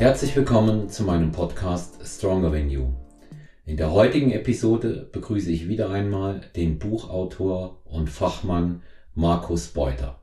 [0.00, 2.94] Herzlich willkommen zu meinem Podcast Stronger Than You.
[3.66, 8.80] In der heutigen Episode begrüße ich wieder einmal den Buchautor und Fachmann
[9.14, 10.22] Markus Beuter.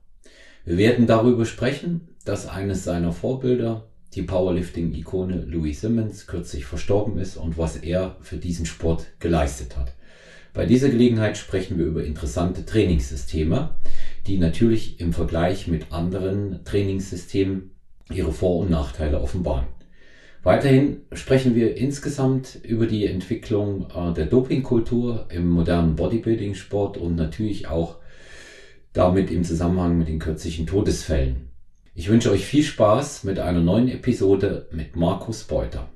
[0.65, 7.37] Wir werden darüber sprechen, dass eines seiner Vorbilder, die Powerlifting-Ikone Louis Simmons, kürzlich verstorben ist
[7.37, 9.93] und was er für diesen Sport geleistet hat.
[10.55, 13.75] Bei dieser Gelegenheit sprechen wir über interessante Trainingssysteme,
[14.25, 17.77] die natürlich im Vergleich mit anderen Trainingssystemen
[18.09, 19.67] ihre Vor- und Nachteile offenbaren.
[20.47, 27.67] Weiterhin sprechen wir insgesamt über die Entwicklung äh, der Dopingkultur im modernen Bodybuilding-Sport und natürlich
[27.67, 27.97] auch
[28.93, 31.49] damit im Zusammenhang mit den kürzlichen Todesfällen.
[31.95, 35.89] Ich wünsche euch viel Spaß mit einer neuen Episode mit Markus Beuter.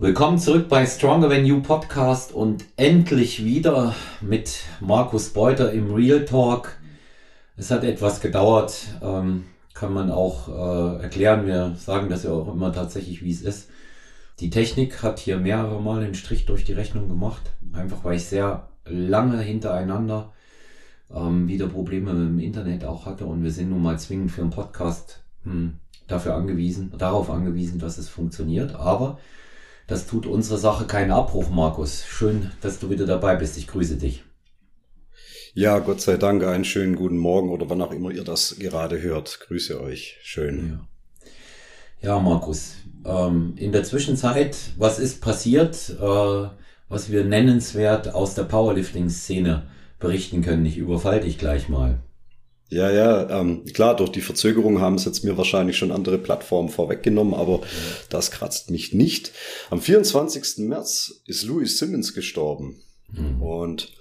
[0.00, 6.24] Willkommen zurück bei Stronger Than You Podcast und endlich wieder mit Markus Beuter im Real
[6.24, 6.80] Talk.
[7.56, 8.88] Es hat etwas gedauert.
[9.00, 11.46] Ähm, kann man auch äh, erklären.
[11.46, 13.70] Wir sagen das ja auch immer tatsächlich, wie es ist.
[14.40, 18.24] Die Technik hat hier mehrere Mal einen Strich durch die Rechnung gemacht, einfach weil ich
[18.24, 20.32] sehr lange hintereinander
[21.14, 24.42] ähm, wieder Probleme mit dem Internet auch hatte und wir sind nun mal zwingend für
[24.42, 25.74] einen Podcast hm,
[26.08, 28.74] dafür angewiesen, darauf angewiesen, dass es funktioniert.
[28.74, 29.18] Aber
[29.86, 32.04] das tut unsere Sache keinen Abbruch, Markus.
[32.06, 33.58] Schön, dass du wieder dabei bist.
[33.58, 34.24] Ich grüße dich.
[35.54, 39.02] Ja, Gott sei Dank, einen schönen guten Morgen oder wann auch immer ihr das gerade
[39.02, 39.40] hört.
[39.40, 40.16] Grüße euch.
[40.22, 40.80] Schön.
[42.02, 42.74] Ja, ja Markus.
[43.04, 46.48] Ähm, in der Zwischenzeit, was ist passiert, äh,
[46.88, 49.64] was wir nennenswert aus der Powerlifting-Szene
[49.98, 50.66] berichten können?
[50.66, 51.98] Ich überfall dich gleich mal.
[52.68, 56.68] Ja, ja, ähm, klar, durch die Verzögerung haben es jetzt mir wahrscheinlich schon andere Plattformen
[56.68, 57.62] vorweggenommen, aber
[58.08, 59.32] das kratzt mich nicht.
[59.70, 60.68] Am 24.
[60.68, 62.80] März ist Louis Simmons gestorben.
[63.12, 63.42] Mhm.
[63.42, 63.92] Und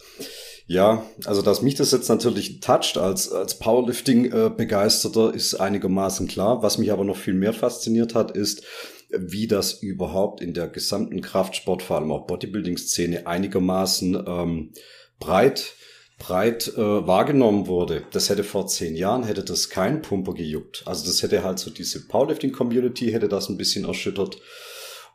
[0.69, 6.61] ja, also dass mich das jetzt natürlich toucht als, als Powerlifting-Begeisterter ist einigermaßen klar.
[6.61, 8.63] Was mich aber noch viel mehr fasziniert hat, ist,
[9.09, 14.73] wie das überhaupt in der gesamten Kraftsport, vor allem auch Bodybuilding-Szene einigermaßen ähm,
[15.19, 15.73] breit
[16.19, 18.03] breit äh, wahrgenommen wurde.
[18.11, 20.83] Das hätte vor zehn Jahren hätte das kein Pumper gejuckt.
[20.85, 24.37] Also das hätte halt so diese Powerlifting-Community hätte das ein bisschen erschüttert.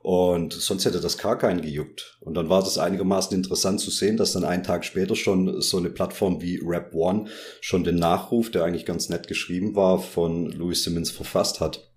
[0.04, 2.19] Und sonst hätte das gar keinen gejuckt.
[2.20, 5.78] Und dann war das einigermaßen interessant zu sehen, dass dann einen Tag später schon so
[5.78, 7.31] eine Plattform wie Rap One
[7.62, 11.91] schon den Nachruf, der eigentlich ganz nett geschrieben war, von Louis Simmons verfasst hat.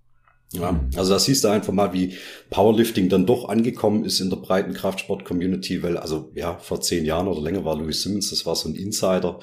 [0.53, 2.13] Ja, also da siehst du einfach mal, wie
[2.49, 7.27] Powerlifting dann doch angekommen ist in der breiten Kraftsport-Community, weil also ja, vor zehn Jahren
[7.27, 9.37] oder länger war Louis Simmons, das war so ein Insider.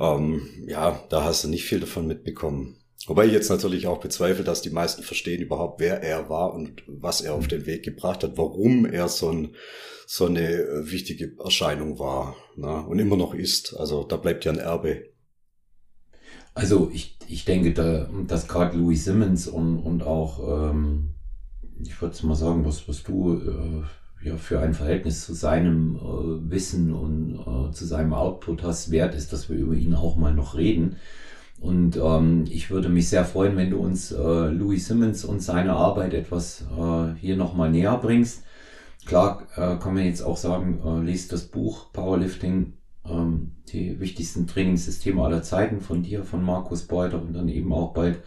[0.00, 2.74] Ähm, ja, da hast du nicht viel davon mitbekommen.
[3.06, 6.82] Wobei ich jetzt natürlich auch bezweifle, dass die meisten verstehen überhaupt, wer er war und
[6.86, 9.54] was er auf den Weg gebracht hat, warum er so, ein,
[10.06, 12.84] so eine äh, wichtige Erscheinung war ne?
[12.86, 13.74] und immer noch ist.
[13.76, 15.04] Also da bleibt ja ein Erbe.
[16.54, 21.14] Also ich, ich denke, da, dass gerade Louis Simmons und, und auch, ähm,
[21.80, 26.50] ich würde mal sagen, was, was du äh, ja, für ein Verhältnis zu seinem äh,
[26.50, 30.34] Wissen und äh, zu seinem Output hast, wert ist, dass wir über ihn auch mal
[30.34, 30.96] noch reden.
[31.60, 35.72] Und ähm, ich würde mich sehr freuen, wenn du uns äh, Louis Simmons und seine
[35.72, 38.44] Arbeit etwas äh, hier nochmal näher bringst.
[39.06, 42.74] Klar äh, kann man jetzt auch sagen, äh, lest das Buch Powerlifting,
[43.04, 47.92] ähm, die wichtigsten Trainingssysteme aller Zeiten von dir, von Markus Beuter und dann eben auch
[47.92, 48.20] bald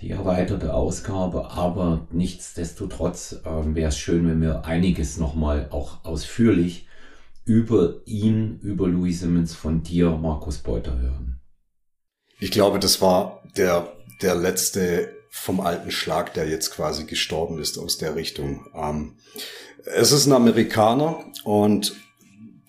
[0.00, 1.50] die erweiterte Ausgabe.
[1.50, 6.86] Aber nichtsdestotrotz äh, wäre es schön, wenn wir einiges nochmal auch ausführlich
[7.44, 11.39] über ihn, über Louis Simmons von dir, Markus Beuter hören.
[12.40, 13.92] Ich glaube, das war der,
[14.22, 18.66] der letzte vom alten Schlag, der jetzt quasi gestorben ist aus der Richtung.
[18.74, 19.16] Ähm,
[19.84, 21.94] es ist ein Amerikaner und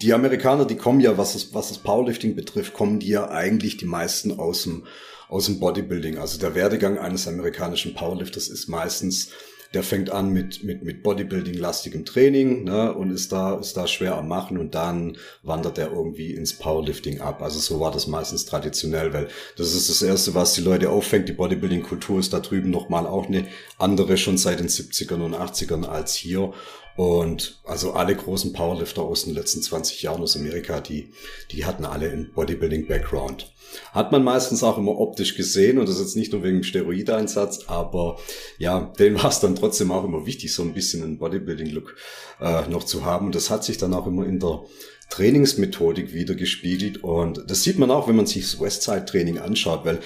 [0.01, 3.77] die Amerikaner, die kommen ja, was das, was das Powerlifting betrifft, kommen die ja eigentlich
[3.77, 4.85] die meisten aus dem,
[5.29, 6.17] aus dem Bodybuilding.
[6.17, 9.29] Also der Werdegang eines amerikanischen Powerlifters ist meistens
[9.73, 14.17] der fängt an mit, mit, mit Bodybuilding-lastigem Training ne, und ist da, ist da schwer
[14.17, 17.41] am Machen und dann wandert er irgendwie ins Powerlifting ab.
[17.41, 21.29] Also so war das meistens traditionell, weil das ist das Erste, was die Leute auffängt.
[21.29, 23.47] Die Bodybuilding-Kultur ist da drüben nochmal auch eine
[23.77, 26.53] andere schon seit den 70ern und 80ern als hier.
[27.01, 31.09] Und also alle großen Powerlifter aus den letzten 20 Jahren aus Amerika, die,
[31.49, 33.51] die hatten alle einen Bodybuilding-Background.
[33.91, 36.63] Hat man meistens auch immer optisch gesehen und das ist jetzt nicht nur wegen dem
[36.63, 38.19] Steroideinsatz, aber
[38.59, 41.95] ja, denen war es dann trotzdem auch immer wichtig, so ein bisschen einen Bodybuilding-Look
[42.39, 43.25] äh, noch zu haben.
[43.25, 44.61] Und das hat sich dann auch immer in der
[45.11, 49.99] Trainingsmethodik wieder gespiegelt und das sieht man auch, wenn man sich das Westside-Training anschaut, weil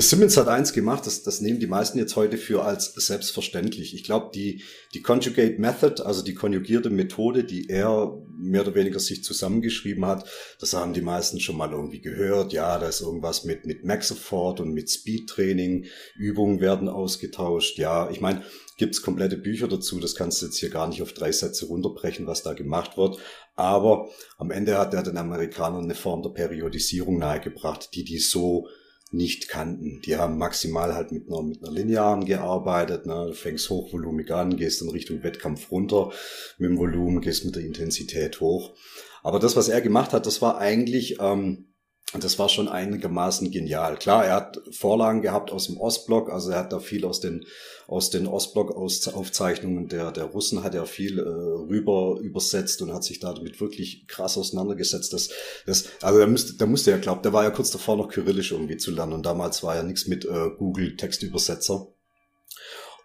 [0.00, 3.94] Simmons hat eins gemacht, das, das nehmen die meisten jetzt heute für als selbstverständlich.
[3.94, 4.62] Ich glaube, die,
[4.94, 10.28] die Conjugate Method, also die konjugierte Methode, die er mehr oder weniger sich zusammengeschrieben hat,
[10.60, 12.52] das haben die meisten schon mal irgendwie gehört.
[12.52, 17.76] Ja, da ist irgendwas mit, mit Maxifort und mit Speed-Training, Übungen werden ausgetauscht.
[17.78, 18.44] Ja, ich meine,
[18.76, 20.00] gibt's komplette Bücher dazu.
[20.00, 23.18] Das kannst du jetzt hier gar nicht auf drei Sätze runterbrechen, was da gemacht wird.
[23.54, 24.08] Aber
[24.38, 28.68] am Ende hat er den Amerikanern eine Form der Periodisierung nahegebracht, die die so
[29.10, 30.00] nicht kannten.
[30.04, 33.06] Die haben maximal halt mit einer, mit einer Linearen gearbeitet.
[33.06, 33.26] Ne?
[33.28, 36.12] Du fängst hochvolumig an, gehst in Richtung Wettkampf runter
[36.58, 38.74] mit dem Volumen, gehst mit der Intensität hoch.
[39.22, 41.73] Aber das, was er gemacht hat, das war eigentlich ähm,
[42.12, 43.96] und das war schon einigermaßen genial.
[43.96, 47.44] Klar, er hat Vorlagen gehabt aus dem Ostblock, also er hat da viel aus den,
[47.88, 53.18] aus den Ostblock-Aufzeichnungen der, der Russen hat er viel äh, rüber übersetzt und hat sich
[53.18, 55.12] damit wirklich krass auseinandergesetzt.
[55.12, 55.30] Das,
[55.66, 58.52] das, also da müsste, da musste er, glaubt, der war ja kurz davor noch Kyrillisch
[58.52, 61.88] irgendwie zu lernen und damals war ja nichts mit äh, Google Textübersetzer.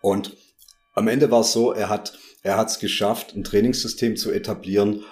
[0.02, 0.38] Und
[0.94, 5.04] am Ende war es so, er hat, er hat es geschafft, ein Trainingssystem zu etablieren,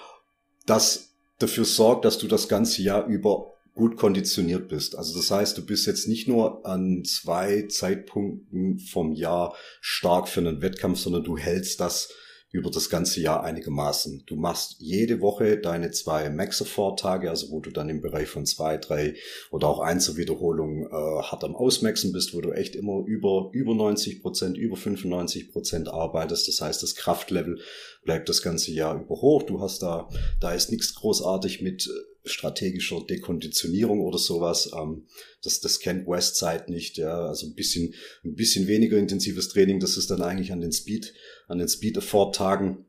[0.68, 1.10] das
[1.40, 4.98] dafür sorgt, dass du das ganze Jahr über gut konditioniert bist.
[4.98, 10.42] Also das heißt, du bist jetzt nicht nur an zwei Zeitpunkten vom Jahr stark für
[10.42, 12.12] einen Wettkampf, sondern du hältst das
[12.52, 14.24] über das ganze Jahr einigermaßen.
[14.26, 18.78] Du machst jede Woche deine zwei Max-Tage, also wo du dann im Bereich von zwei,
[18.78, 19.16] drei
[19.52, 24.22] oder auch Einzelwiederholungen äh, hart am Ausmaxen bist, wo du echt immer über, über 90
[24.22, 26.48] Prozent, über 95 Prozent arbeitest.
[26.48, 27.60] Das heißt, das Kraftlevel
[28.06, 29.44] bleibt das ganze Jahr über hoch.
[29.44, 30.10] Du hast da,
[30.40, 34.72] da ist nichts großartig mit äh, strategischer Dekonditionierung oder sowas.
[34.74, 35.06] Ähm,
[35.44, 36.98] das, das kennt Westside nicht.
[36.98, 37.94] Ja, also ein bisschen,
[38.24, 39.80] ein bisschen weniger intensives Training.
[39.80, 41.14] Das ist dann eigentlich an den Speed,
[41.48, 42.86] an den Speed Afford Tagen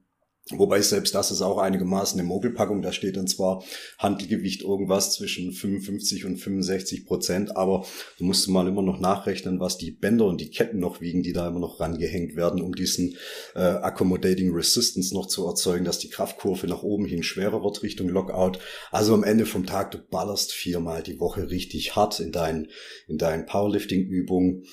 [0.50, 2.80] Wobei selbst das ist auch einigermaßen eine Mogelpackung.
[2.80, 3.62] Da steht dann zwar
[3.98, 7.84] Handelgewicht irgendwas zwischen 55 und 65 Prozent, aber
[8.18, 11.34] du musst mal immer noch nachrechnen, was die Bänder und die Ketten noch wiegen, die
[11.34, 13.16] da immer noch rangehängt werden, um diesen
[13.54, 18.08] äh, Accommodating Resistance noch zu erzeugen, dass die Kraftkurve nach oben hin schwerer wird Richtung
[18.08, 18.58] Lockout.
[18.90, 22.68] Also am Ende vom Tag, du ballerst viermal die Woche richtig hart in deinen,
[23.06, 24.64] in deinen Powerlifting-Übungen.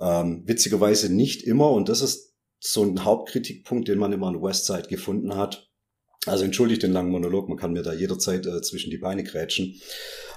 [0.00, 2.29] Ähm, witzigerweise nicht immer, und das ist
[2.60, 5.70] so ein Hauptkritikpunkt, den man immer an Westside gefunden hat.
[6.26, 9.80] Also entschuldigt den langen Monolog, man kann mir da jederzeit äh, zwischen die Beine grätschen.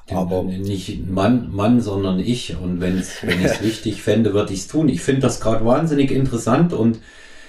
[0.09, 2.55] Aber nicht Mann, Mann, sondern ich.
[2.57, 4.87] Und wenn's, wenn ich es wichtig fände, würde ich es tun.
[4.87, 6.99] Ich finde das gerade wahnsinnig interessant und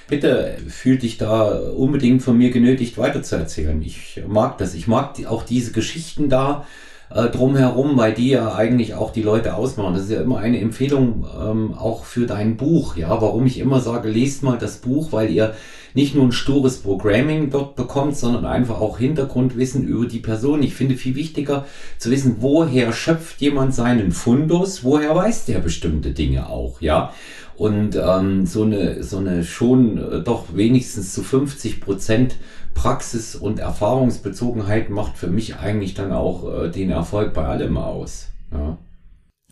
[0.09, 3.81] bitte fühl dich da unbedingt von mir genötigt weiterzuerzählen.
[3.83, 4.75] Ich mag das.
[4.75, 6.67] Ich mag auch diese Geschichten da
[7.11, 9.95] äh, drumherum, weil die ja eigentlich auch die Leute ausmachen.
[9.95, 12.97] Das ist ja immer eine Empfehlung ähm, auch für dein Buch.
[12.97, 15.55] Ja, warum ich immer sage, lest mal das Buch, weil ihr
[15.95, 20.63] nicht nur ein stures Programming dort bekommt, sondern einfach auch Hintergrundwissen über die Person.
[20.63, 21.67] Ich finde viel wichtiger
[21.99, 27.13] zu wissen, woher schöpft jemand seinen Fundus, woher weiß der bestimmte Dinge auch, ja.
[27.57, 32.37] Und ähm, so eine so eine schon äh, doch wenigstens zu 50 Prozent
[32.75, 38.29] Praxis und Erfahrungsbezogenheit macht für mich eigentlich dann auch äh, den Erfolg bei allem aus.
[38.53, 38.77] Ja.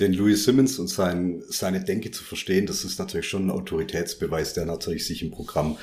[0.00, 4.54] Den Louis Simmons und sein, seine Denke zu verstehen, das ist natürlich schon ein Autoritätsbeweis,
[4.54, 5.76] der natürlich sich im Programm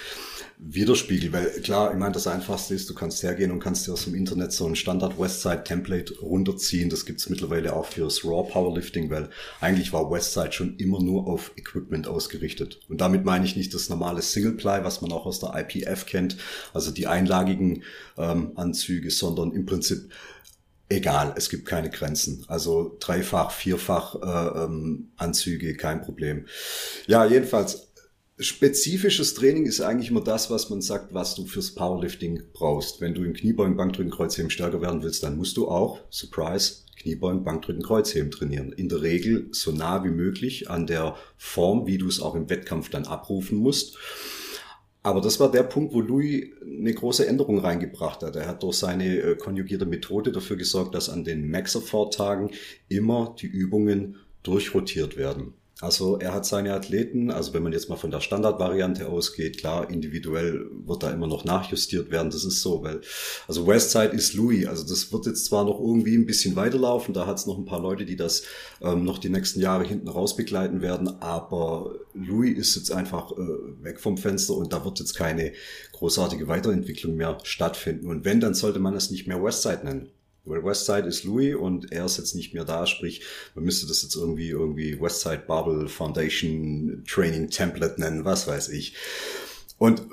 [0.60, 1.32] widerspiegelt.
[1.32, 4.14] Weil klar, ich meine, das Einfachste ist, du kannst hergehen und kannst dir aus dem
[4.14, 6.90] Internet so ein Standard Westside Template runterziehen.
[6.90, 9.30] Das gibt's mittlerweile auch fürs Raw Powerlifting, weil
[9.62, 12.80] eigentlich war Westside schon immer nur auf Equipment ausgerichtet.
[12.90, 16.06] Und damit meine ich nicht das normale Single Ply, was man auch aus der IPF
[16.06, 16.36] kennt,
[16.74, 17.84] also die einlagigen
[18.18, 20.10] ähm, Anzüge, sondern im Prinzip
[20.90, 22.44] egal, es gibt keine Grenzen.
[22.48, 26.46] Also dreifach, vierfach äh, ähm, Anzüge, kein Problem.
[27.08, 27.90] Ja, jedenfalls
[28.42, 33.02] Spezifisches Training ist eigentlich immer das, was man sagt, was du fürs Powerlifting brauchst.
[33.02, 37.44] Wenn du im Kniebeugen, Bankdrücken, Kreuzheben stärker werden willst, dann musst du auch, Surprise, Kniebeugen,
[37.44, 38.72] Bankdrücken, Kreuzheben trainieren.
[38.72, 42.50] In der Regel so nah wie möglich an der Form, wie du es auch im
[42.50, 43.98] Wettkampf dann abrufen musst.
[45.02, 48.36] Aber das war der Punkt, wo Louis eine große Änderung reingebracht hat.
[48.36, 52.52] Er hat durch seine äh, konjugierte Methode dafür gesorgt, dass an den Maxer-Vortagen
[52.90, 55.54] immer die Übungen durchrotiert werden.
[55.82, 59.90] Also er hat seine Athleten, also wenn man jetzt mal von der Standardvariante ausgeht, klar,
[59.90, 63.00] individuell wird da immer noch nachjustiert werden, das ist so, weil,
[63.48, 67.26] also Westside ist Louis, also das wird jetzt zwar noch irgendwie ein bisschen weiterlaufen, da
[67.26, 68.44] hat es noch ein paar Leute, die das
[68.82, 73.38] ähm, noch die nächsten Jahre hinten raus begleiten werden, aber Louis ist jetzt einfach äh,
[73.82, 75.54] weg vom Fenster und da wird jetzt keine
[75.94, 78.08] großartige Weiterentwicklung mehr stattfinden.
[78.08, 80.10] Und wenn, dann sollte man es nicht mehr Westside nennen.
[80.46, 83.22] Weil Westside ist Louis und er ist jetzt nicht mehr da, sprich,
[83.56, 88.96] man müsste das jetzt irgendwie, irgendwie Westside Bubble Foundation Training Template nennen, was weiß ich.
[89.78, 90.04] Und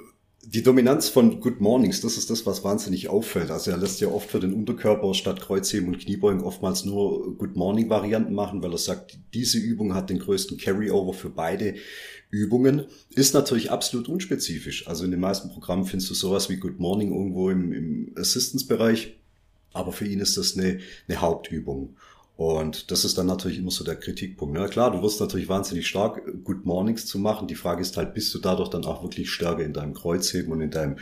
[0.49, 3.51] die Dominanz von Good Mornings, das ist das, was wahnsinnig auffällt.
[3.51, 7.57] Also er lässt ja oft für den Unterkörper statt Kreuzheben und Kniebeugen oftmals nur Good
[7.57, 11.75] Morning Varianten machen, weil er sagt, diese Übung hat den größten Carryover für beide
[12.31, 12.87] Übungen.
[13.11, 14.87] Ist natürlich absolut unspezifisch.
[14.87, 19.17] Also in den meisten Programmen findest du sowas wie Good Morning irgendwo im, im Assistance-Bereich.
[19.77, 21.97] Aber für ihn ist das eine, eine Hauptübung.
[22.37, 24.55] Und das ist dann natürlich immer so der Kritikpunkt.
[24.55, 27.49] Na klar, du wirst natürlich wahnsinnig stark, Good Mornings zu machen.
[27.49, 30.61] Die Frage ist halt, bist du dadurch dann auch wirklich stärker in deinem Kreuzheben und
[30.61, 30.97] in deinem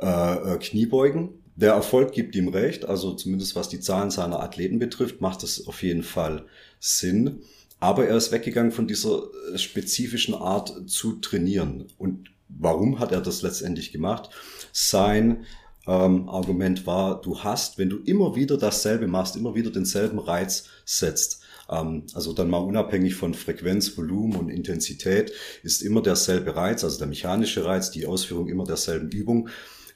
[0.00, 1.30] äh, äh, Kniebeugen?
[1.56, 5.66] Der Erfolg gibt ihm recht, also zumindest was die Zahlen seiner Athleten betrifft, macht das
[5.66, 6.46] auf jeden Fall
[6.78, 7.40] Sinn.
[7.80, 9.22] Aber er ist weggegangen von dieser
[9.54, 11.86] äh, spezifischen Art zu trainieren.
[11.96, 14.28] Und warum hat er das letztendlich gemacht?
[14.72, 15.46] Sein
[15.90, 20.68] ähm, Argument war, du hast, wenn du immer wieder dasselbe machst, immer wieder denselben Reiz
[20.84, 25.32] setzt, ähm, also dann mal unabhängig von Frequenz, Volumen und Intensität,
[25.64, 29.48] ist immer derselbe Reiz, also der mechanische Reiz, die Ausführung immer derselben Übung,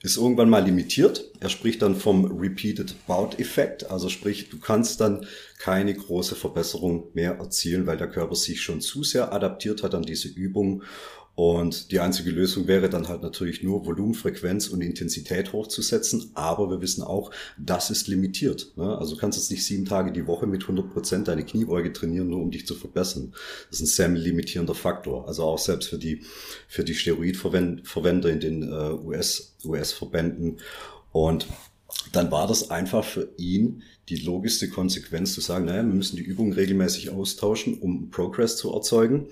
[0.02, 1.30] ist irgendwann mal limitiert.
[1.40, 5.24] Er spricht dann vom Repeated Bout Effekt, also sprich, du kannst dann
[5.58, 10.02] keine große Verbesserung mehr erzielen, weil der Körper sich schon zu sehr adaptiert hat an
[10.02, 10.82] diese Übung
[11.36, 16.30] und die einzige Lösung wäre dann halt natürlich nur Volumen, Frequenz und Intensität hochzusetzen.
[16.34, 18.72] Aber wir wissen auch, das ist limitiert.
[18.76, 18.96] Ne?
[18.96, 22.40] Also kannst jetzt nicht sieben Tage die Woche mit 100 Prozent deine Kniebeuge trainieren, nur
[22.40, 23.32] um dich zu verbessern.
[23.68, 25.26] Das ist ein sehr limitierender Faktor.
[25.26, 26.22] Also auch selbst für die,
[26.68, 30.58] für die Steroidverwender in den äh, US, US-Verbänden.
[31.10, 31.48] Und
[32.12, 36.22] dann war das einfach für ihn die logischste Konsequenz zu sagen, naja, wir müssen die
[36.22, 39.26] Übungen regelmäßig austauschen, um Progress zu erzeugen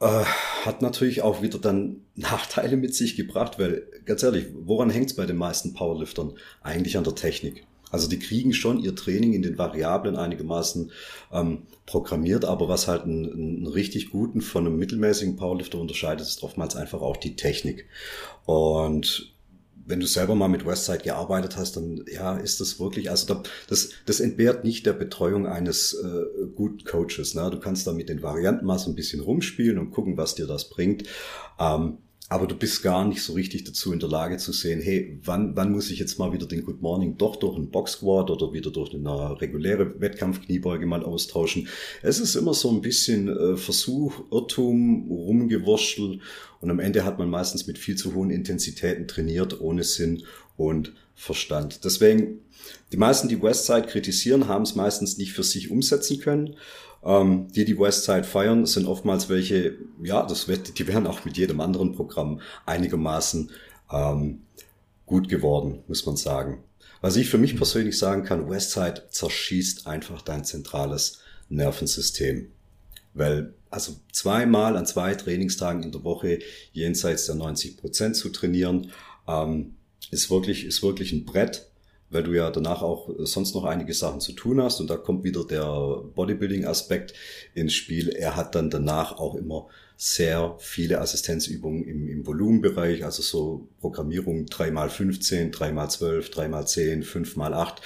[0.00, 0.24] äh,
[0.64, 5.16] hat natürlich auch wieder dann Nachteile mit sich gebracht, weil ganz ehrlich, woran hängt es
[5.16, 6.34] bei den meisten Powerliftern?
[6.62, 7.66] Eigentlich an der Technik.
[7.90, 10.90] Also die kriegen schon ihr Training in den Variablen einigermaßen
[11.32, 16.42] ähm, programmiert, aber was halt einen, einen richtig guten von einem mittelmäßigen Powerlifter unterscheidet, ist
[16.42, 17.86] oftmals einfach auch die Technik.
[18.44, 19.35] Und
[19.86, 23.90] wenn du selber mal mit Westside gearbeitet hast, dann ja, ist das wirklich, also das,
[24.04, 27.34] das entbehrt nicht der Betreuung eines äh, guten Coaches.
[27.34, 27.48] Ne?
[27.50, 30.46] Du kannst da mit den Varianten mal so ein bisschen rumspielen und gucken, was dir
[30.46, 31.04] das bringt.
[31.58, 35.20] Ähm, aber du bist gar nicht so richtig dazu in der Lage zu sehen, hey,
[35.22, 38.30] wann, wann muss ich jetzt mal wieder den Good Morning doch durch einen Box Squat
[38.30, 41.68] oder wieder durch eine reguläre Wettkampfkniebeuge mal austauschen.
[42.02, 46.20] Es ist immer so ein bisschen äh, Versuch, Irrtum, Rumgewurschtel
[46.60, 50.24] und am Ende hat man meistens mit viel zu hohen Intensitäten trainiert, ohne Sinn
[50.56, 51.84] und Verstand.
[51.84, 52.40] Deswegen,
[52.92, 56.56] die meisten, die Westside kritisieren, haben es meistens nicht für sich umsetzen können.
[57.04, 61.36] Ähm, die, die Westside feiern, sind oftmals welche, ja, das wird, die wären auch mit
[61.36, 63.50] jedem anderen Programm einigermaßen
[63.92, 64.42] ähm,
[65.04, 66.62] gut geworden, muss man sagen.
[67.00, 67.58] Was ich für mich mhm.
[67.58, 72.50] persönlich sagen kann, Westside zerschießt einfach dein zentrales Nervensystem.
[73.14, 76.40] Weil, also zweimal an zwei Trainingstagen in der Woche
[76.72, 78.90] jenseits der 90 Prozent zu trainieren,
[79.26, 79.74] ähm,
[80.10, 81.66] ist wirklich, ist wirklich ein Brett
[82.16, 85.22] weil du ja danach auch sonst noch einige Sachen zu tun hast und da kommt
[85.22, 87.12] wieder der Bodybuilding-Aspekt
[87.52, 88.08] ins Spiel.
[88.08, 89.66] Er hat dann danach auch immer
[89.98, 97.76] sehr viele Assistenzübungen im, im Volumenbereich, also so Programmierung 3x15, 3x12, 3x10, 5x8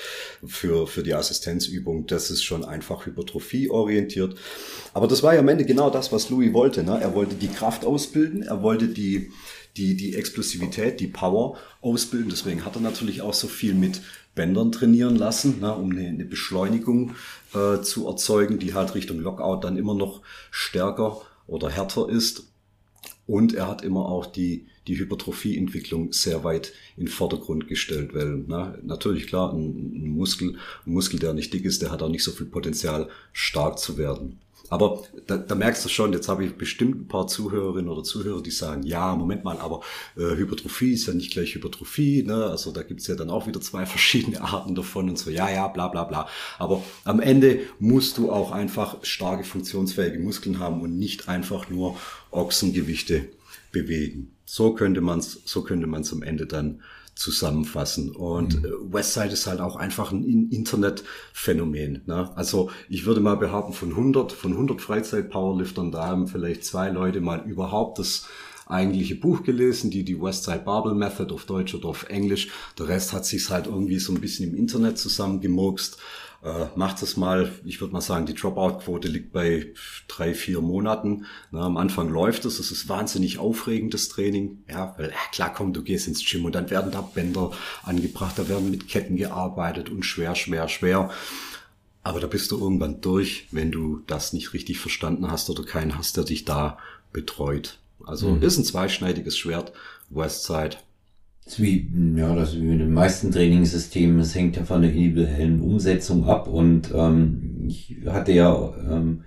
[0.45, 2.07] für, für die Assistenzübung.
[2.07, 4.37] Das ist schon einfach Hypertrophie orientiert.
[4.93, 6.83] Aber das war ja am Ende genau das, was Louis wollte.
[6.83, 6.99] Ne?
[7.01, 9.31] Er wollte die Kraft ausbilden, er wollte die,
[9.77, 12.31] die, die Explosivität, die Power ausbilden.
[12.31, 14.01] Deswegen hat er natürlich auch so viel mit
[14.35, 17.15] Bändern trainieren lassen, ne, um eine, eine Beschleunigung
[17.53, 22.45] äh, zu erzeugen, die halt Richtung Lockout dann immer noch stärker oder härter ist.
[23.27, 28.77] Und er hat immer auch die, die Hypertrophieentwicklung sehr weit in Vordergrund gestellt, weil na,
[28.83, 32.25] natürlich klar, ein, ein Muskel, ein Muskel, der nicht dick ist, der hat auch nicht
[32.25, 34.39] so viel Potenzial, stark zu werden.
[34.71, 38.41] Aber da, da merkst du schon, jetzt habe ich bestimmt ein paar Zuhörerinnen oder Zuhörer,
[38.41, 39.81] die sagen, ja, Moment mal, aber
[40.17, 42.47] äh, Hypertrophie ist ja nicht gleich Hypertrophie, ne?
[42.47, 45.67] Also da gibt's ja dann auch wieder zwei verschiedene Arten davon und so, ja, ja,
[45.67, 46.29] bla bla bla.
[46.59, 51.97] Aber am Ende musst du auch einfach starke, funktionsfähige Muskeln haben und nicht einfach nur
[52.31, 53.29] Ochsengewichte
[53.73, 54.37] bewegen.
[54.45, 56.81] So könnte man's, so könnte man's am Ende dann
[57.15, 58.11] zusammenfassen.
[58.11, 58.65] Und mhm.
[58.65, 62.03] Äh, Westside ist halt auch einfach ein Internetphänomen.
[62.07, 62.31] Ne?
[62.37, 67.21] Also ich würde mal behaupten, von 100, von 100 Freizeit-Powerliftern, da haben vielleicht zwei Leute
[67.21, 68.27] mal überhaupt das
[68.71, 72.49] eigentliche Buch gelesen, die die Westside Barbell Method auf Deutsch oder auf Englisch.
[72.79, 75.99] Der Rest hat sich halt irgendwie so ein bisschen im Internet zusammengemurkst.
[76.43, 79.75] Äh, macht es mal, ich würde mal sagen, die Dropout-Quote liegt bei
[80.09, 81.27] drei, vier Monaten.
[81.51, 84.65] Na, am Anfang läuft es, es ist wahnsinnig aufregendes Training.
[84.67, 87.51] Ja, weil, ja, klar, komm, du gehst ins Gym und dann werden da Bänder
[87.83, 91.11] angebracht, da werden mit Ketten gearbeitet und schwer, schwer, schwer.
[92.03, 95.99] Aber da bist du irgendwann durch, wenn du das nicht richtig verstanden hast oder keinen
[95.99, 96.79] hast, der dich da
[97.13, 97.79] betreut.
[98.07, 98.43] Also mhm.
[98.43, 99.73] ist ein zweischneidiges Schwert,
[100.09, 100.77] Westside.
[101.51, 104.93] Ist wie, ja, das ist wie mit den meisten Trainingssystemen, es hängt ja von der
[104.93, 109.25] individuellen Umsetzung ab und ähm, ich hatte ja ähm,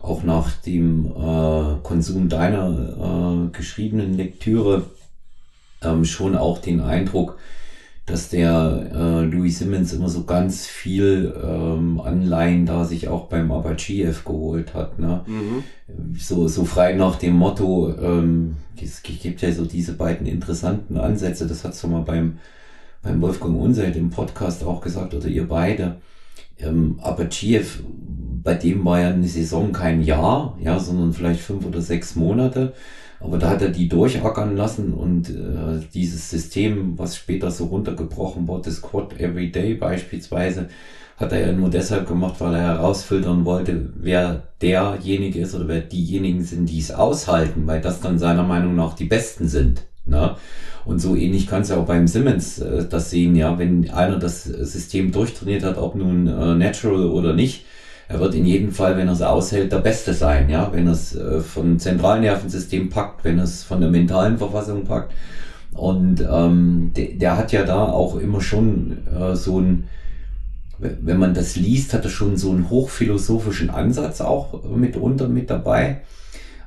[0.00, 4.86] auch nach dem äh, Konsum deiner äh, geschriebenen Lektüre
[5.84, 7.38] ähm, schon auch den Eindruck,
[8.12, 13.50] dass der äh, Louis Simmons immer so ganz viel ähm, Anleihen da sich auch beim
[13.50, 14.98] Abachiev geholt hat.
[14.98, 15.22] Ne?
[15.26, 15.64] Mhm.
[16.18, 21.46] So, so frei nach dem Motto, ähm, es gibt ja so diese beiden interessanten Ansätze,
[21.46, 22.36] das hat's doch mal beim,
[23.00, 25.96] beim Wolfgang Unseld im Podcast auch gesagt, oder ihr beide.
[26.58, 27.82] Ähm, Abachiev,
[28.42, 32.74] bei dem war ja eine Saison kein Jahr, ja, sondern vielleicht fünf oder sechs Monate.
[33.22, 38.48] Aber da hat er die durchackern lassen und äh, dieses System, was später so runtergebrochen
[38.48, 40.68] wurde, das Quad Every Day beispielsweise,
[41.16, 45.80] hat er ja nur deshalb gemacht, weil er herausfiltern wollte, wer derjenige ist oder wer
[45.80, 49.82] diejenigen sind, die es aushalten, weil das dann seiner Meinung nach die Besten sind.
[50.04, 50.36] Ne?
[50.84, 54.44] Und so ähnlich kannst du auch beim Simmons äh, das sehen, ja, wenn einer das
[54.44, 57.64] System durchtrainiert hat, ob nun äh, natural oder nicht,
[58.12, 60.92] er wird in jedem Fall, wenn er es aushält, der Beste sein, ja, wenn er
[60.92, 65.12] es äh, vom Zentralnervensystem packt, wenn er es von der mentalen Verfassung packt.
[65.72, 69.84] Und ähm, der, der hat ja da auch immer schon äh, so ein,
[70.78, 76.02] wenn man das liest, hat er schon so einen hochphilosophischen Ansatz auch mitunter mit dabei.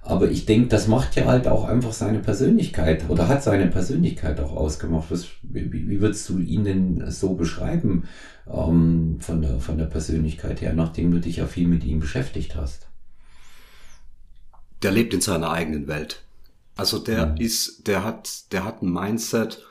[0.05, 4.39] Aber ich denke, das macht ja halt auch einfach seine Persönlichkeit oder hat seine Persönlichkeit
[4.39, 5.07] auch ausgemacht.
[5.09, 8.07] Was, wie, wie würdest du ihn denn so beschreiben
[8.47, 12.55] ähm, von, der, von der Persönlichkeit her, nachdem du dich ja viel mit ihm beschäftigt
[12.55, 12.87] hast?
[14.83, 16.23] Der lebt in seiner eigenen Welt.
[16.75, 17.37] Also der mhm.
[17.37, 19.63] ist, der hat, der hat ein Mindset,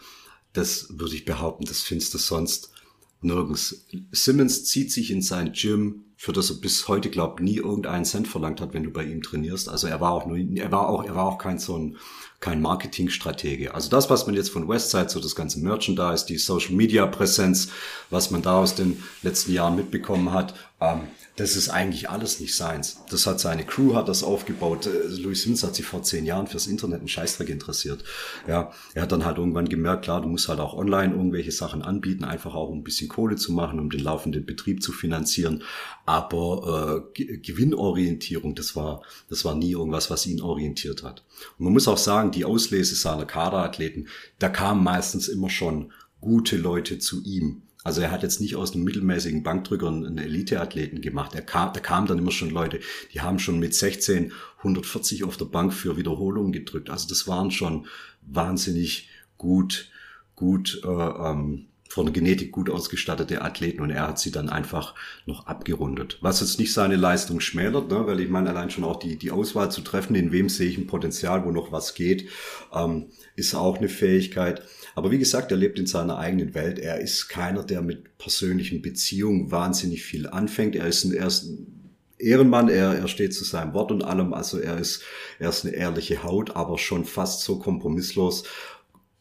[0.52, 2.72] das würde ich behaupten, das findest du sonst
[3.20, 3.86] nirgends.
[4.10, 8.28] Simmons zieht sich in sein Gym für das er bis heute glaubt nie irgendeinen Cent
[8.28, 9.68] verlangt hat, wenn du bei ihm trainierst.
[9.68, 11.96] Also er war auch nur, er war auch, er war auch kein so ein
[12.44, 13.72] kein Marketingstratege.
[13.72, 17.68] Also das, was man jetzt von Westside, so das ganze Merchandise, die Social Media Präsenz,
[18.10, 22.54] was man da aus den letzten Jahren mitbekommen hat, ähm, das ist eigentlich alles nicht
[22.54, 22.98] seins.
[23.10, 24.86] Das hat seine Crew hat das aufgebaut.
[24.86, 28.04] Äh, Louis Sims hat sich vor zehn Jahren fürs Internet einen Scheißdreck interessiert.
[28.46, 31.82] Ja, er hat dann halt irgendwann gemerkt, klar, du musst halt auch online irgendwelche Sachen
[31.82, 35.64] anbieten, einfach auch um ein bisschen Kohle zu machen, um den laufenden Betrieb zu finanzieren.
[36.06, 41.24] Aber äh, Gewinnorientierung, das war, das war nie irgendwas, was ihn orientiert hat.
[41.58, 46.56] Und man muss auch sagen, die Auslese seiner Kaderathleten, da kamen meistens immer schon gute
[46.56, 47.62] Leute zu ihm.
[47.84, 51.34] Also er hat jetzt nicht aus einem mittelmäßigen Bankdrücker einen Eliteathleten gemacht.
[51.34, 52.80] Er kam, da kamen dann immer schon Leute,
[53.12, 56.88] die haben schon mit 16 140 auf der Bank für Wiederholungen gedrückt.
[56.88, 57.86] Also das waren schon
[58.22, 59.90] wahnsinnig gut,
[60.34, 65.46] gut äh, ähm, von Genetik gut ausgestattete Athleten und er hat sie dann einfach noch
[65.46, 66.18] abgerundet.
[66.22, 68.04] Was jetzt nicht seine Leistung schmälert, ne?
[68.04, 70.76] weil ich meine, allein schon auch die, die Auswahl zu treffen, in wem sehe ich
[70.76, 72.28] ein Potenzial, wo noch was geht,
[72.74, 74.62] ähm, ist auch eine Fähigkeit.
[74.96, 76.80] Aber wie gesagt, er lebt in seiner eigenen Welt.
[76.80, 80.74] Er ist keiner, der mit persönlichen Beziehungen wahnsinnig viel anfängt.
[80.74, 84.34] Er ist ein, er ist ein Ehrenmann, er, er steht zu seinem Wort und allem.
[84.34, 85.04] Also er ist,
[85.38, 88.42] er ist eine ehrliche Haut, aber schon fast so kompromisslos.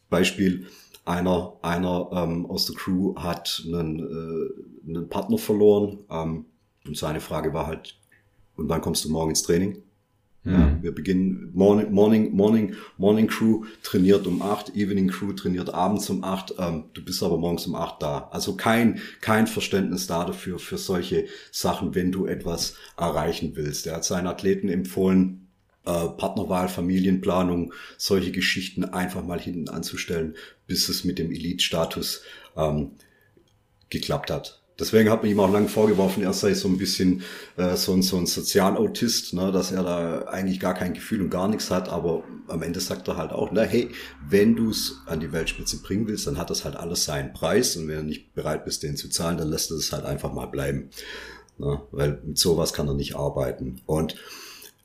[0.10, 0.66] Beispiel,
[1.06, 6.46] einer, einer ähm, aus der Crew hat einen, äh, einen Partner verloren ähm,
[6.86, 7.98] und seine Frage war halt,
[8.56, 9.82] und wann kommst du morgen ins Training?
[10.44, 10.52] Mhm.
[10.54, 16.10] Ja, wir beginnen Morning, Morning, Morning, Morning Crew trainiert um acht, Evening Crew trainiert abends
[16.10, 16.54] um acht.
[16.58, 18.30] Ähm, du bist aber morgens um acht da.
[18.32, 23.88] Also kein, kein Verständnis da dafür, für solche Sachen, wenn du etwas erreichen willst.
[23.88, 25.43] Er hat seinen Athleten empfohlen,
[25.86, 30.36] äh, Partnerwahl, Familienplanung, solche Geschichten einfach mal hinten anzustellen,
[30.68, 32.22] bis es mit dem Elite-Status
[32.56, 32.92] ähm,
[33.90, 34.64] geklappt hat.
[34.80, 37.22] Deswegen hat man ihm auch lange vorgeworfen, er sei so ein bisschen
[37.58, 41.30] äh, so, ein, so ein Sozialautist, ne, dass er da eigentlich gar kein Gefühl und
[41.30, 41.90] gar nichts hat.
[41.90, 43.90] Aber am Ende sagt er halt auch, na hey,
[44.28, 47.76] wenn du es an die Weltspitze bringen willst, dann hat das halt alles seinen Preis.
[47.76, 50.34] Und wenn du nicht bereit bist, den zu zahlen, dann lässt er es halt einfach
[50.34, 50.90] mal bleiben.
[51.60, 53.80] Ne, weil mit sowas kann er nicht arbeiten.
[53.86, 54.16] Und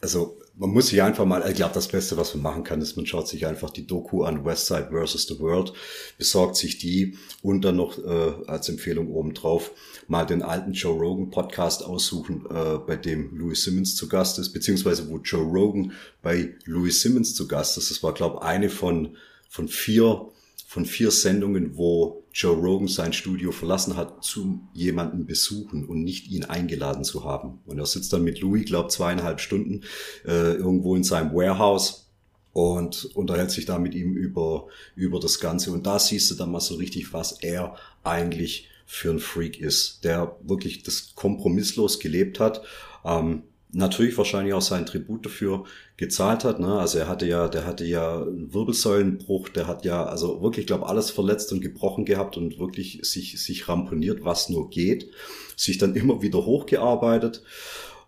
[0.03, 2.97] also man muss sich einfach mal, ich glaube, das Beste, was man machen kann, ist,
[2.97, 5.73] man schaut sich einfach die Doku an, Westside versus the World,
[6.19, 9.71] besorgt sich die und dann noch äh, als Empfehlung obendrauf
[10.09, 14.53] mal den alten Joe Rogan Podcast aussuchen, äh, bei dem Louis Simmons zu Gast ist,
[14.53, 15.93] beziehungsweise wo Joe Rogan
[16.23, 17.91] bei Louis Simmons zu Gast ist.
[17.91, 19.17] Das war, glaube eine von,
[19.49, 20.29] von vier
[20.69, 26.29] von vier Sendungen, wo Joe Rogan sein Studio verlassen hat, zu jemanden besuchen und nicht
[26.29, 27.61] ihn eingeladen zu haben.
[27.65, 29.81] Und er sitzt dann mit Louis, glaube zweieinhalb Stunden
[30.27, 32.11] äh, irgendwo in seinem Warehouse
[32.53, 35.73] und unterhält sich da mit ihm über, über das Ganze.
[35.73, 40.05] Und da siehst du dann mal so richtig, was er eigentlich für ein Freak ist,
[40.05, 42.61] der wirklich das kompromisslos gelebt hat.
[43.07, 45.65] Ähm, natürlich wahrscheinlich auch sein Tribut dafür
[45.97, 46.61] gezahlt hat.
[46.61, 46.79] Ne?
[46.79, 50.87] Also er hatte ja, der hatte ja einen Wirbelsäulenbruch, der hat ja also wirklich, glaube
[50.87, 55.11] alles verletzt und gebrochen gehabt und wirklich sich sich ramponiert, was nur geht,
[55.57, 57.43] sich dann immer wieder hochgearbeitet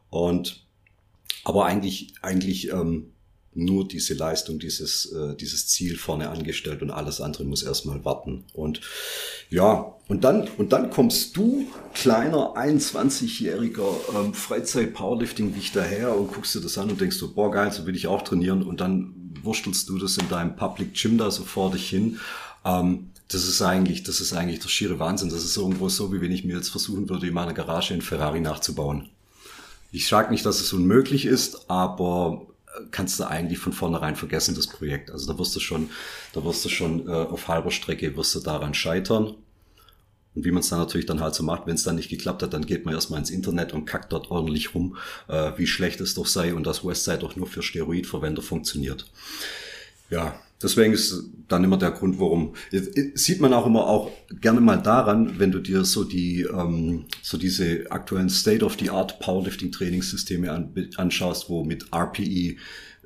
[0.08, 0.66] und
[1.44, 3.12] aber eigentlich eigentlich ähm,
[3.52, 8.44] nur diese Leistung, dieses, äh, dieses Ziel vorne angestellt und alles andere muss erstmal warten.
[8.52, 8.80] Und
[9.48, 16.60] ja, und dann, und dann kommst du, kleiner 21-jähriger ähm, Freizeit-Powerlifting-Wicht daher und guckst dir
[16.60, 19.88] das an und denkst so, boah geil, so will ich auch trainieren und dann wurstelst
[19.88, 22.20] du das in deinem Public Gym da so vor dich hin.
[22.64, 25.30] Ähm, das ist eigentlich, das ist eigentlich der schiere Wahnsinn.
[25.30, 28.02] Das ist irgendwo so, wie wenn ich mir jetzt versuchen würde, in meiner Garage einen
[28.02, 29.08] Ferrari nachzubauen.
[29.92, 32.46] Ich sage nicht, dass es unmöglich ist, aber
[32.90, 35.10] kannst du eigentlich von vornherein vergessen, das Projekt.
[35.10, 35.90] Also da wirst du schon,
[36.32, 39.34] da wirst du schon äh, auf halber Strecke wirst du daran scheitern.
[40.34, 42.42] Und wie man es dann natürlich dann halt so macht, wenn es dann nicht geklappt
[42.42, 44.96] hat, dann geht man erstmal ins Internet und kackt dort ordentlich rum,
[45.28, 49.10] äh, wie schlecht es doch sei und dass Westside doch nur für Steroidverwender funktioniert.
[50.08, 52.54] Ja, deswegen ist dann immer der Grund, warum
[53.14, 57.38] sieht man auch immer auch gerne mal daran, wenn du dir so die ähm, so
[57.38, 62.56] diese aktuellen State of the Art Powerlifting Trainingssysteme an, anschaust, wo mit RPE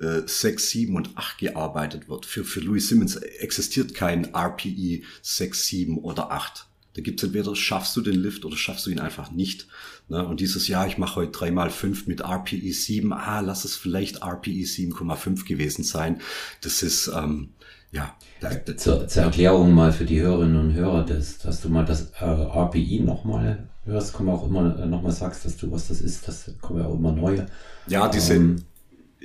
[0.01, 2.27] äh, 6, 7 und 8 gearbeitet wird.
[2.27, 6.67] Für für Louis Simmons existiert kein RPE 6, 7 oder 8.
[6.95, 9.67] Da gibt's entweder schaffst du den Lift oder schaffst du ihn einfach nicht.
[10.09, 10.27] Ne?
[10.27, 13.77] Und dieses Jahr, ich mache heute 3 mal 5 mit RPE 7, ah, lass es
[13.77, 16.21] vielleicht RPE 7,5 gewesen sein.
[16.63, 17.51] Das ist, ähm,
[17.93, 18.15] ja.
[18.41, 22.11] Das, zur, zur, Erklärung mal für die Hörerinnen und Hörer, dass, dass du mal das
[22.21, 26.01] äh, RPI nochmal hörst, kommen wir auch immer äh, nochmal sagst, dass du was das
[26.01, 27.47] ist, das kommen ja auch immer neue.
[27.87, 28.65] Ja, die ähm, sind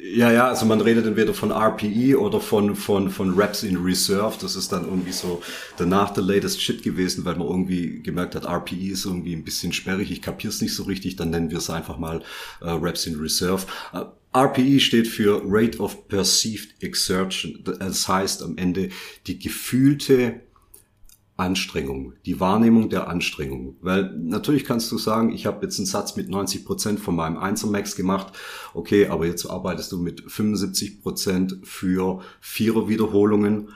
[0.02, 4.38] ja, ja, also man redet entweder von RPE oder von, von, von Raps in Reserve.
[4.42, 5.42] Das ist dann irgendwie so
[5.78, 9.74] danach the latest shit gewesen, weil man irgendwie gemerkt hat, RPE ist irgendwie ein bisschen
[9.74, 12.22] sperrig, ich kapier's nicht so richtig, dann nennen wir es einfach mal
[12.62, 13.66] äh, Raps in Reserve.
[13.94, 14.06] Äh,
[14.38, 17.64] RPE steht für Rate of Perceived Exertion.
[17.64, 18.90] Das heißt am Ende
[19.26, 20.42] die gefühlte
[21.40, 23.76] Anstrengung, die Wahrnehmung der Anstrengung.
[23.82, 27.38] Weil natürlich kannst du sagen, ich habe jetzt einen Satz mit 90 Prozent von meinem
[27.38, 28.34] Einzelmax gemacht,
[28.74, 33.70] okay, aber jetzt arbeitest du mit 75 Prozent für Vierer Wiederholungen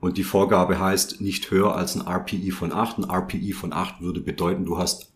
[0.00, 2.98] und die Vorgabe heißt nicht höher als ein RPI von 8.
[2.98, 5.09] Ein RPI von 8 würde bedeuten, du hast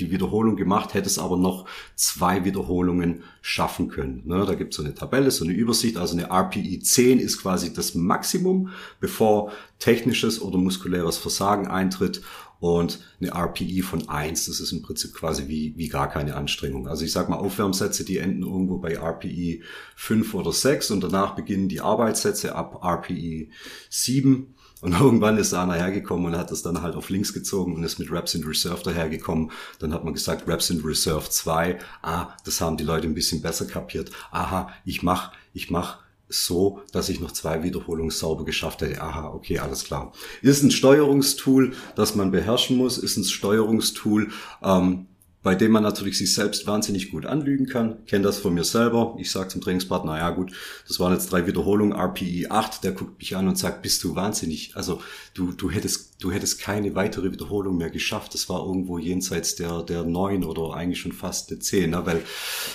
[0.00, 4.22] die Wiederholung gemacht, hättest aber noch zwei Wiederholungen schaffen können.
[4.24, 5.96] Ne, da gibt es so eine Tabelle, so eine Übersicht.
[5.96, 12.22] Also eine RPI 10 ist quasi das Maximum, bevor technisches oder muskuläres Versagen eintritt.
[12.60, 16.88] Und eine RPI von 1, das ist im Prinzip quasi wie, wie gar keine Anstrengung.
[16.88, 19.62] Also ich sag mal Aufwärmsätze, die enden irgendwo bei RPI
[19.94, 23.50] 5 oder 6 und danach beginnen die Arbeitssätze ab RPI
[23.90, 27.82] 7 und irgendwann ist einer hergekommen und hat das dann halt auf links gezogen und
[27.84, 29.50] ist mit Raps in Reserve dahergekommen.
[29.80, 31.78] Dann hat man gesagt, Raps in Reserve 2.
[32.02, 34.10] Ah, das haben die Leute ein bisschen besser kapiert.
[34.30, 39.00] Aha, ich mach, ich mach so, dass ich noch zwei Wiederholungen sauber geschafft hätte.
[39.00, 40.12] Aha, okay, alles klar.
[40.42, 44.30] Ist ein Steuerungstool, das man beherrschen muss, ist ein Steuerungstool,
[44.62, 45.06] ähm,
[45.42, 48.04] bei dem man natürlich sich selbst wahnsinnig gut anlügen kann.
[48.06, 49.16] Kenne das von mir selber.
[49.18, 50.52] Ich sage zum Trainingspartner, ja gut,
[50.86, 54.16] das waren jetzt drei Wiederholungen, RPE 8, der guckt mich an und sagt, bist du
[54.16, 54.72] wahnsinnig?
[54.74, 55.00] Also
[55.34, 58.34] du, du hättest, du hättest keine weitere Wiederholung mehr geschafft.
[58.34, 61.90] Das war irgendwo jenseits der, der neun oder eigentlich schon fast der zehn.
[61.90, 62.04] Ne?
[62.04, 62.22] Weil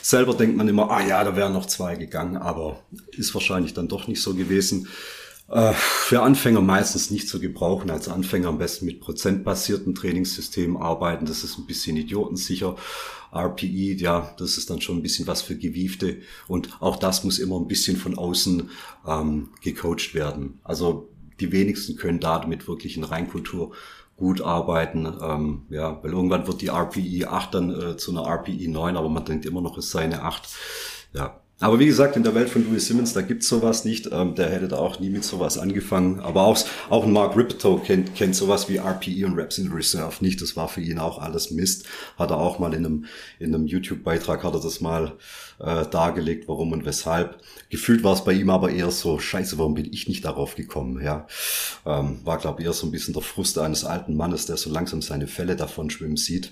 [0.02, 2.80] selber denkt man immer, ah ja, da wären noch zwei gegangen, aber
[3.12, 4.88] ist wahrscheinlich dann doch nicht so gewesen.
[5.49, 7.89] Äh, für Anfänger meistens nicht zu gebrauchen.
[7.89, 11.25] Als Anfänger am besten mit prozentbasierten Trainingssystemen arbeiten.
[11.25, 12.75] Das ist ein bisschen idiotensicher.
[13.34, 16.21] RPE, ja, das ist dann schon ein bisschen was für Gewiefte.
[16.47, 18.69] Und auch das muss immer ein bisschen von außen
[19.08, 20.60] ähm, gecoacht werden.
[20.63, 23.73] Also die wenigsten können damit wirklich in Reinkultur
[24.15, 25.06] gut arbeiten.
[25.21, 29.10] Ähm, ja, weil irgendwann wird die RPE 8 dann äh, zu einer RPE 9, aber
[29.10, 30.47] man denkt immer noch, es sei eine 8.
[31.13, 34.09] Ja, aber wie gesagt, in der Welt von Louis Simmons, da gibt's sowas nicht.
[34.11, 36.19] Ähm, der hätte da auch nie mit sowas angefangen.
[36.19, 40.41] Aber auch, auch Mark Ripto kennt, kennt sowas wie RPE und Raps in Reserve nicht.
[40.41, 41.85] Das war für ihn auch alles Mist.
[42.17, 43.05] Hat er auch mal in einem,
[43.39, 45.13] in einem YouTube-Beitrag hat er das mal
[45.59, 47.41] äh, dargelegt, warum und weshalb.
[47.69, 51.01] Gefühlt war es bei ihm aber eher so, scheiße, warum bin ich nicht darauf gekommen?
[51.01, 51.27] Ja,
[51.85, 54.69] ähm, War, glaube ich, eher so ein bisschen der Frust eines alten Mannes, der so
[54.69, 56.51] langsam seine Fälle davon schwimmen sieht.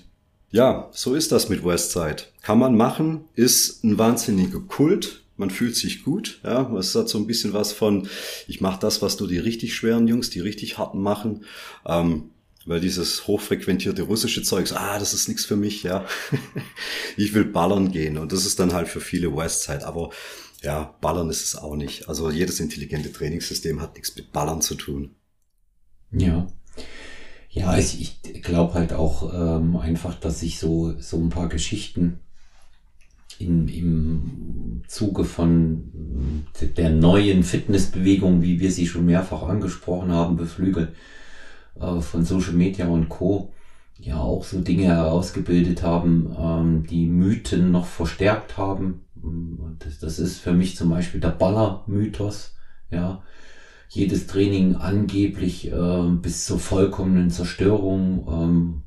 [0.52, 2.24] Ja, so ist das mit Westside.
[2.42, 5.22] Kann man machen, ist ein wahnsinniger Kult.
[5.38, 6.40] Man fühlt sich gut.
[6.44, 8.06] Ja, es hat so ein bisschen was von,
[8.46, 11.46] ich mache das, was du die richtig schweren Jungs, die richtig harten machen.
[11.86, 12.30] Ähm,
[12.66, 16.06] weil dieses hochfrequentierte russische Zeugs, ah, das ist nichts für mich, ja.
[17.16, 19.86] ich will ballern gehen und das ist dann halt für viele Westside.
[19.86, 20.10] Aber
[20.62, 22.10] ja, ballern ist es auch nicht.
[22.10, 25.14] Also jedes intelligente Trainingssystem hat nichts mit ballern zu tun.
[26.12, 26.46] Ja.
[27.52, 32.18] Ja, ich, ich glaube halt auch ähm, einfach, dass sich so, so ein paar Geschichten
[33.38, 40.94] in, im Zuge von der neuen Fitnessbewegung, wie wir sie schon mehrfach angesprochen haben, beflügelt
[41.78, 43.52] äh, von Social Media und Co.
[43.98, 49.04] ja auch so Dinge herausgebildet haben, ähm, die Mythen noch verstärkt haben.
[49.78, 52.54] Das, das ist für mich zum Beispiel der Baller-Mythos,
[52.90, 53.22] ja.
[53.94, 58.82] Jedes Training angeblich äh, bis zur vollkommenen Zerstörung, ähm,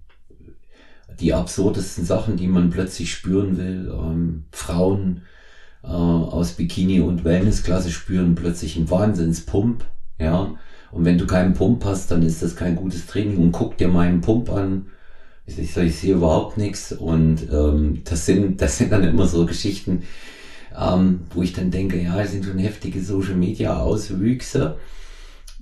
[1.19, 3.93] die absurdesten Sachen, die man plötzlich spüren will.
[3.93, 5.21] Ähm, Frauen
[5.83, 9.85] äh, aus Bikini und Wellnessklasse spüren plötzlich einen Wahnsinnspump,
[10.19, 10.55] ja.
[10.91, 13.37] Und wenn du keinen Pump hast, dann ist das kein gutes Training.
[13.37, 14.87] Und guck dir meinen Pump an.
[15.45, 16.93] Ich, sag, ich sehe überhaupt nichts.
[16.93, 20.01] Und ähm, das sind, das sind dann immer so Geschichten,
[20.75, 24.77] ähm, wo ich dann denke, ja, das sind schon heftige Social Media Auswüchse.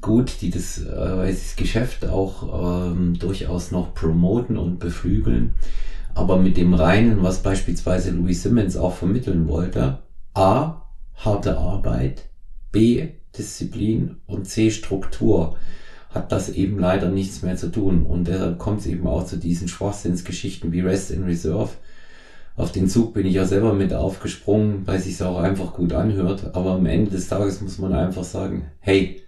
[0.04, 5.56] Gut, die das, äh, das Geschäft auch ähm, durchaus noch promoten und beflügeln.
[6.14, 10.00] Aber mit dem reinen, was beispielsweise Louis Simmons auch vermitteln wollte,
[10.34, 10.82] A,
[11.16, 12.26] harte Arbeit,
[12.74, 15.56] B, Disziplin und C, Struktur,
[16.10, 18.06] hat das eben leider nichts mehr zu tun.
[18.06, 21.70] Und deshalb kommt es eben auch zu diesen Schwachsinnsgeschichten wie Rest in Reserve.
[22.58, 26.52] Auf den Zug bin ich ja selber mit aufgesprungen, weil sich auch einfach gut anhört.
[26.56, 29.23] Aber am Ende des Tages muss man einfach sagen, hey,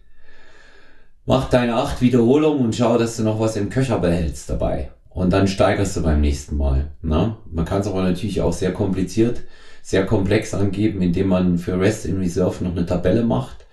[1.25, 4.91] mach deine acht Wiederholungen und schau, dass du noch was im Köcher behältst dabei.
[5.09, 6.91] Und dann steigerst du beim nächsten Mal.
[7.01, 7.37] Na?
[7.49, 9.41] Man kann es aber natürlich auch sehr kompliziert,
[9.81, 13.65] sehr komplex angeben, indem man für Rest in Reserve noch eine Tabelle macht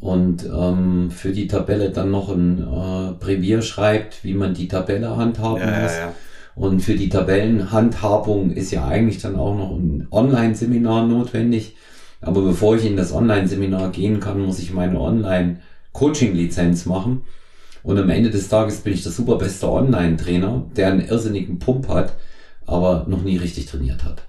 [0.00, 5.16] und ähm, für die Tabelle dann noch ein äh, Brevier schreibt, wie man die Tabelle
[5.16, 5.94] handhaben ja, muss.
[5.94, 6.12] Ja, ja.
[6.54, 11.76] Und für die Tabellenhandhabung ist ja eigentlich dann auch noch ein Online-Seminar notwendig.
[12.20, 14.98] Aber bevor ich in das Online-Seminar gehen kann, muss ich meine
[15.98, 17.22] Online-Coaching-Lizenz machen.
[17.82, 22.16] Und am Ende des Tages bin ich der superbeste Online-Trainer, der einen irrsinnigen Pump hat,
[22.66, 24.22] aber noch nie richtig trainiert hat.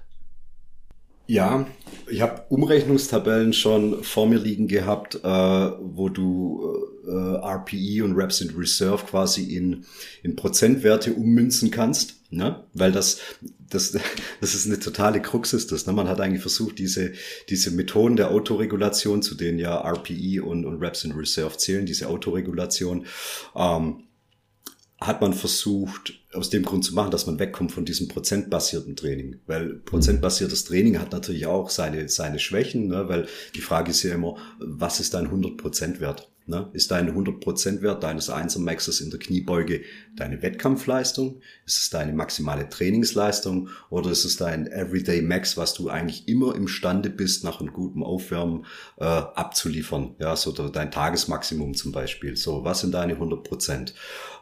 [1.26, 1.66] Ja,
[2.10, 8.40] ich habe Umrechnungstabellen schon vor mir liegen gehabt, äh, wo du äh, RPE und Reps
[8.40, 9.84] in Reserve quasi in,
[10.22, 12.19] in Prozentwerte ummünzen kannst.
[12.30, 12.64] Ne?
[12.74, 13.18] Weil das,
[13.68, 13.92] das,
[14.40, 15.86] das ist eine totale Krux ist das.
[15.86, 15.92] Ne?
[15.92, 17.12] Man hat eigentlich versucht, diese,
[17.48, 22.08] diese Methoden der Autoregulation, zu denen ja RPE und, und Reps in Reserve zählen, diese
[22.08, 23.06] Autoregulation,
[23.56, 24.04] ähm,
[25.00, 29.40] hat man versucht, aus dem Grund zu machen, dass man wegkommt von diesem prozentbasierten Training.
[29.46, 33.08] Weil prozentbasiertes Training hat natürlich auch seine, seine Schwächen, ne?
[33.08, 36.29] weil die Frage ist ja immer, was ist dein 100% Wert?
[36.50, 36.68] Ne?
[36.72, 39.82] Ist dein 100% Wert deines Einsermaxes in der Kniebeuge
[40.16, 41.40] deine Wettkampfleistung?
[41.64, 43.68] Ist es deine maximale Trainingsleistung?
[43.88, 48.02] Oder ist es dein Everyday Max, was du eigentlich immer imstande bist, nach einem guten
[48.02, 48.66] Aufwärmen
[48.98, 50.16] äh, abzuliefern?
[50.18, 52.36] Ja, so dein Tagesmaximum zum Beispiel.
[52.36, 53.92] So, was sind deine 100%?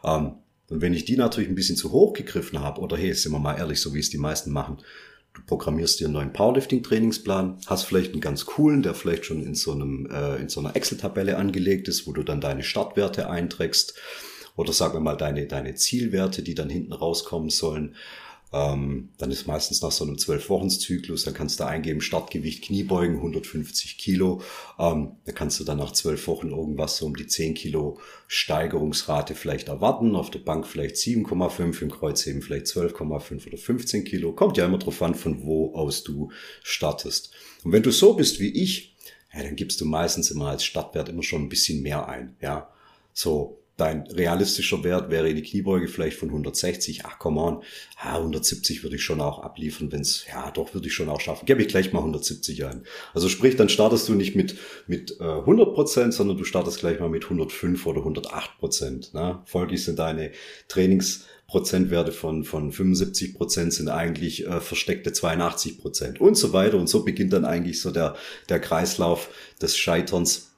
[0.03, 0.33] Ähm,
[0.69, 3.39] und wenn ich die natürlich ein bisschen zu hoch gegriffen habe, oder hey, sind wir
[3.39, 4.77] mal ehrlich, so wie es die meisten machen,
[5.39, 9.55] du programmierst dir einen neuen Powerlifting-Trainingsplan, hast vielleicht einen ganz coolen, der vielleicht schon in
[9.55, 13.95] so einem äh, in so einer Excel-Tabelle angelegt ist, wo du dann deine Startwerte einträgst
[14.55, 17.95] oder sagen wir mal deine deine Zielwerte, die dann hinten rauskommen sollen.
[18.51, 23.97] Ähm, dann ist meistens nach so einem 12-Wochens-Zyklus, dann kannst du eingeben, Startgewicht Kniebeugen 150
[23.99, 24.41] Kilo.
[24.79, 29.35] Ähm, da kannst du dann nach 12 Wochen irgendwas so um die 10 Kilo Steigerungsrate
[29.35, 30.15] vielleicht erwarten.
[30.15, 34.33] Auf der Bank vielleicht 7,5, im Kreuzheben vielleicht 12,5 oder 15 Kilo.
[34.33, 36.31] Kommt ja immer drauf an, von wo aus du
[36.63, 37.31] startest.
[37.63, 38.95] Und wenn du so bist wie ich,
[39.33, 42.35] ja, dann gibst du meistens immer als Startwert immer schon ein bisschen mehr ein.
[42.41, 42.71] Ja,
[43.13, 47.05] so dein realistischer Wert wäre die Kniebeuge vielleicht von 160.
[47.05, 47.63] Ach, come on.
[48.03, 51.21] Ja, 170 würde ich schon auch abliefern, wenn es, ja, doch, würde ich schon auch
[51.21, 51.45] schaffen.
[51.45, 52.83] Gebe ich gleich mal 170 ein.
[53.13, 56.99] Also sprich, dann startest du nicht mit, mit äh, 100 Prozent, sondern du startest gleich
[56.99, 59.13] mal mit 105 oder 108 Prozent.
[59.13, 59.39] Ne?
[59.45, 60.31] Folglich sind deine
[60.67, 66.77] Trainings Prozentwerte von, von 75 Prozent sind eigentlich äh, versteckte 82 Prozent und so weiter.
[66.77, 68.15] Und so beginnt dann eigentlich so der,
[68.49, 70.48] der Kreislauf des Scheiterns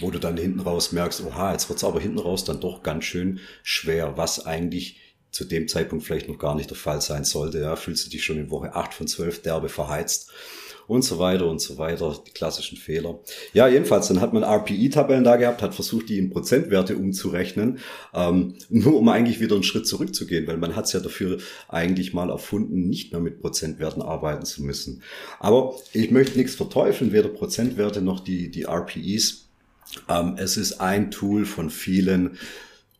[0.00, 3.04] wo du dann hinten raus merkst, oha, jetzt wird's aber hinten raus dann doch ganz
[3.04, 4.98] schön schwer, was eigentlich
[5.30, 7.60] zu dem Zeitpunkt vielleicht noch gar nicht der Fall sein sollte.
[7.60, 10.30] Ja, fühlst du dich schon in Woche 8 von 12 derbe verheizt
[10.88, 13.20] und so weiter und so weiter, die klassischen Fehler.
[13.52, 17.78] Ja, jedenfalls, dann hat man RPI-Tabellen da gehabt, hat versucht, die in Prozentwerte umzurechnen,
[18.14, 22.14] ähm, nur um eigentlich wieder einen Schritt zurückzugehen, weil man hat es ja dafür eigentlich
[22.14, 25.02] mal erfunden, nicht mehr mit Prozentwerten arbeiten zu müssen.
[25.38, 29.47] Aber ich möchte nichts verteufeln, weder Prozentwerte noch die, die RPIs.
[30.08, 32.38] Ähm, es ist ein Tool von vielen,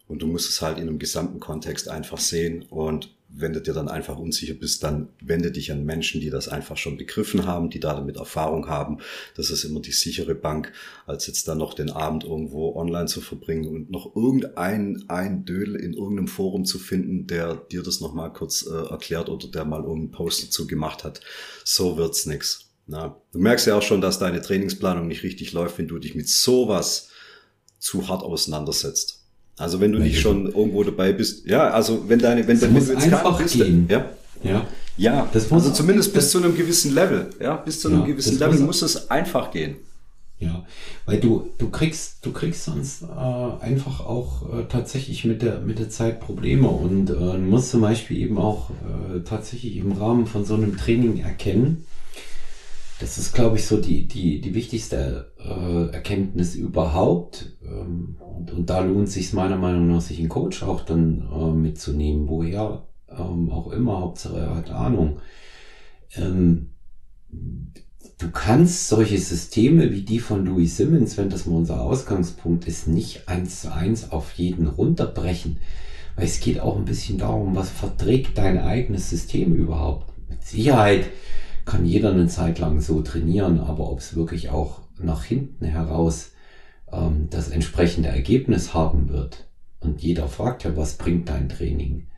[0.08, 3.74] und du musst es halt in einem gesamten Kontext einfach sehen und wenn du dir
[3.74, 7.68] dann einfach unsicher bist, dann wende dich an Menschen, die das einfach schon begriffen haben,
[7.68, 8.98] die da damit Erfahrung haben.
[9.36, 10.72] Das ist immer die sichere Bank,
[11.06, 15.76] als jetzt dann noch den Abend irgendwo online zu verbringen und noch irgendein ein Dödel
[15.76, 19.82] in irgendeinem Forum zu finden, der dir das nochmal kurz äh, erklärt oder der mal
[19.82, 21.20] irgendeinen Post dazu gemacht hat.
[21.64, 22.67] So wird's nix.
[22.90, 26.14] Na, du merkst ja auch schon, dass deine Trainingsplanung nicht richtig läuft, wenn du dich
[26.14, 27.10] mit sowas
[27.78, 29.20] zu hart auseinandersetzt.
[29.58, 32.96] Also wenn du nicht schon irgendwo dabei bist, ja, also wenn deine, wenn, du jetzt
[32.96, 33.86] einfach bist, gehen.
[33.90, 34.08] ja,
[34.42, 38.00] ja, ja, das muss also zumindest bis zu einem gewissen Level, ja, bis zu einem
[38.00, 39.76] ja, gewissen Level muss, muss es einfach gehen.
[40.40, 40.64] Ja,
[41.04, 45.80] weil du du kriegst du kriegst sonst äh, einfach auch äh, tatsächlich mit der mit
[45.80, 50.44] der Zeit Probleme und äh, musst zum Beispiel eben auch äh, tatsächlich im Rahmen von
[50.44, 51.84] so einem Training erkennen,
[53.00, 57.56] das ist, glaube ich, so die, die, die wichtigste äh, Erkenntnis überhaupt.
[57.62, 61.52] Ähm, und, und da lohnt sich meiner Meinung nach, sich einen Coach auch dann äh,
[61.52, 65.20] mitzunehmen, woher ähm, auch immer, Hauptsache er hat Ahnung.
[66.16, 66.70] Ähm,
[68.18, 72.88] du kannst solche Systeme wie die von Louis Simmons, wenn das mal unser Ausgangspunkt ist,
[72.88, 75.58] nicht eins zu eins auf jeden runterbrechen.
[76.16, 80.12] Weil es geht auch ein bisschen darum, was verträgt dein eigenes System überhaupt.
[80.28, 81.04] Mit Sicherheit
[81.68, 86.32] kann jeder eine Zeit lang so trainieren, aber ob es wirklich auch nach hinten heraus
[86.90, 89.46] ähm, das entsprechende Ergebnis haben wird,
[89.80, 92.08] und jeder fragt ja, was bringt dein Training?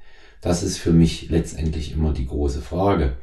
[0.41, 3.17] Das ist für mich letztendlich immer die große Frage.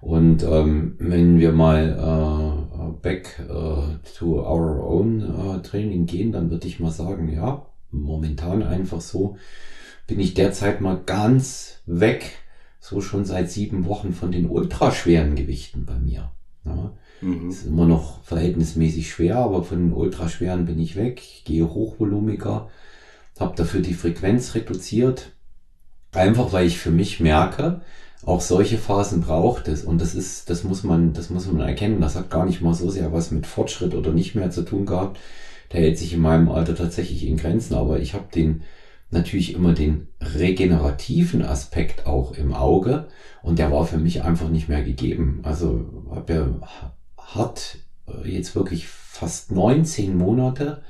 [0.00, 6.50] Und ähm, wenn wir mal äh, back äh, to our own äh, Training gehen, dann
[6.50, 9.36] würde ich mal sagen, ja, momentan einfach so
[10.06, 12.32] bin ich derzeit mal ganz weg
[12.80, 16.30] so schon seit sieben Wochen von den ultraschweren Gewichten bei mir.
[16.64, 16.92] Ja.
[17.20, 17.50] Mhm.
[17.50, 21.20] Ist immer noch verhältnismäßig schwer, aber von den ultraschweren bin ich weg.
[21.20, 22.68] Ich gehe hochvolumiger,
[23.38, 25.32] habe dafür die Frequenz reduziert.
[26.12, 27.82] Einfach weil ich für mich merke,
[28.24, 29.84] auch solche Phasen braucht es.
[29.84, 32.00] Und das ist, das muss man, das muss man erkennen.
[32.00, 34.86] Das hat gar nicht mal so sehr was mit Fortschritt oder nicht mehr zu tun
[34.86, 35.18] gehabt.
[35.72, 38.62] Der hält sich in meinem Alter tatsächlich in Grenzen, aber ich habe den,
[39.10, 43.08] natürlich immer den regenerativen Aspekt auch im Auge
[43.42, 45.40] und der war für mich einfach nicht mehr gegeben.
[45.42, 50.82] Also habe ja hat äh, jetzt wirklich fast 19 Monate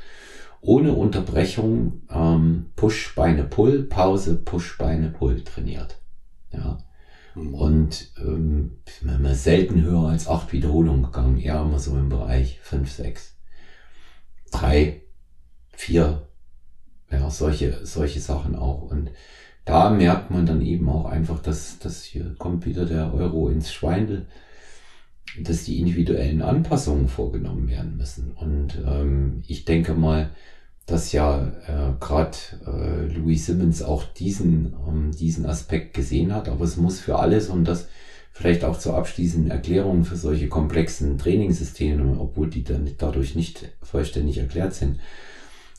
[0.60, 6.00] ohne Unterbrechung ähm, Push Beine Pull Pause Push Beine Pull trainiert.
[6.52, 6.78] Ja.
[7.34, 7.54] Mhm.
[7.54, 8.78] Und ähm,
[9.34, 13.36] selten höher als acht Wiederholungen gegangen, eher immer so im Bereich fünf, sechs,
[14.50, 15.02] drei,
[15.72, 16.25] vier,
[17.16, 18.82] ja, solche, solche Sachen auch.
[18.82, 19.10] Und
[19.64, 23.72] da merkt man dann eben auch einfach, dass, dass hier kommt wieder der Euro ins
[23.72, 24.26] Schweindel,
[25.40, 28.32] dass die individuellen Anpassungen vorgenommen werden müssen.
[28.32, 30.30] Und ähm, ich denke mal,
[30.86, 36.64] dass ja äh, gerade äh, Louis Simmons auch diesen, ähm, diesen Aspekt gesehen hat, aber
[36.64, 37.88] es muss für alles und das
[38.32, 44.38] vielleicht auch zur abschließenden Erklärung für solche komplexen Trainingssysteme, obwohl die dann dadurch nicht vollständig
[44.38, 45.00] erklärt sind,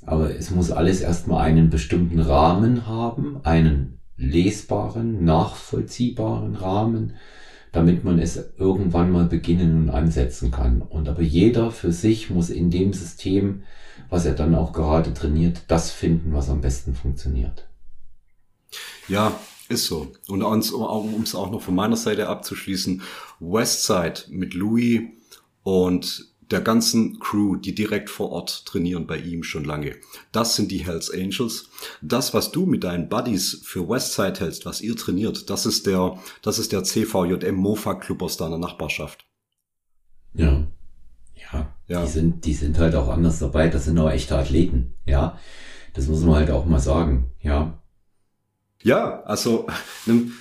[0.07, 7.15] aber es muss alles erstmal einen bestimmten Rahmen haben, einen lesbaren, nachvollziehbaren Rahmen,
[7.73, 10.81] damit man es irgendwann mal beginnen und ansetzen kann.
[10.81, 13.63] Und aber jeder für sich muss in dem System,
[14.09, 17.67] was er dann auch gerade trainiert, das finden, was am besten funktioniert.
[19.09, 20.13] Ja, ist so.
[20.29, 20.57] Und um
[21.21, 23.01] es auch noch von meiner Seite abzuschließen,
[23.41, 25.01] Westside mit Louis
[25.63, 29.95] und der ganzen Crew, die direkt vor Ort trainieren bei ihm schon lange.
[30.31, 31.69] Das sind die Hells Angels.
[32.01, 36.17] Das, was du mit deinen Buddies für Westside hältst, was ihr trainiert, das ist der,
[36.41, 39.25] das ist der CVJM Mofa Club aus deiner Nachbarschaft.
[40.33, 40.67] Ja.
[41.51, 41.73] Ja.
[41.87, 42.01] ja.
[42.05, 43.67] Die sind, die sind halt auch anders dabei.
[43.69, 44.93] Das sind auch echte Athleten.
[45.05, 45.37] Ja.
[45.93, 47.31] Das muss man halt auch mal sagen.
[47.41, 47.81] Ja.
[48.83, 49.67] Ja, also
[50.07, 50.33] einem,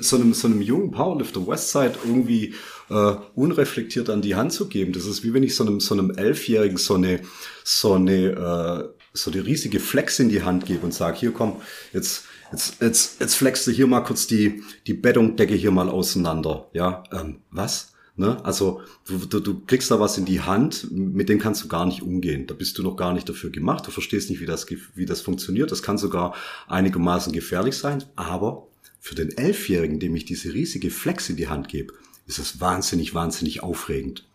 [0.00, 2.54] so, einem, so einem jungen Powerlifter Westside irgendwie
[2.90, 5.94] äh, unreflektiert an die Hand zu geben, das ist wie wenn ich so einem, so
[5.94, 7.20] einem Elfjährigen so eine,
[7.62, 11.60] so eine, äh, so eine riesige Flex in die Hand gebe und sage, hier komm,
[11.92, 16.68] jetzt, jetzt, jetzt, jetzt flexst du hier mal kurz die, die Bettungdecke hier mal auseinander.
[16.72, 17.94] Ja, ähm, was?
[18.16, 18.44] Ne?
[18.44, 22.02] Also du, du, kriegst da was in die Hand, mit dem kannst du gar nicht
[22.02, 22.46] umgehen.
[22.46, 23.86] Da bist du noch gar nicht dafür gemacht.
[23.86, 25.72] Du verstehst nicht, wie das, wie das funktioniert.
[25.72, 26.34] Das kann sogar
[26.68, 28.04] einigermaßen gefährlich sein.
[28.14, 28.68] Aber
[29.00, 31.92] für den Elfjährigen, dem ich diese riesige Flex in die Hand gebe,
[32.26, 34.26] ist es wahnsinnig, wahnsinnig aufregend.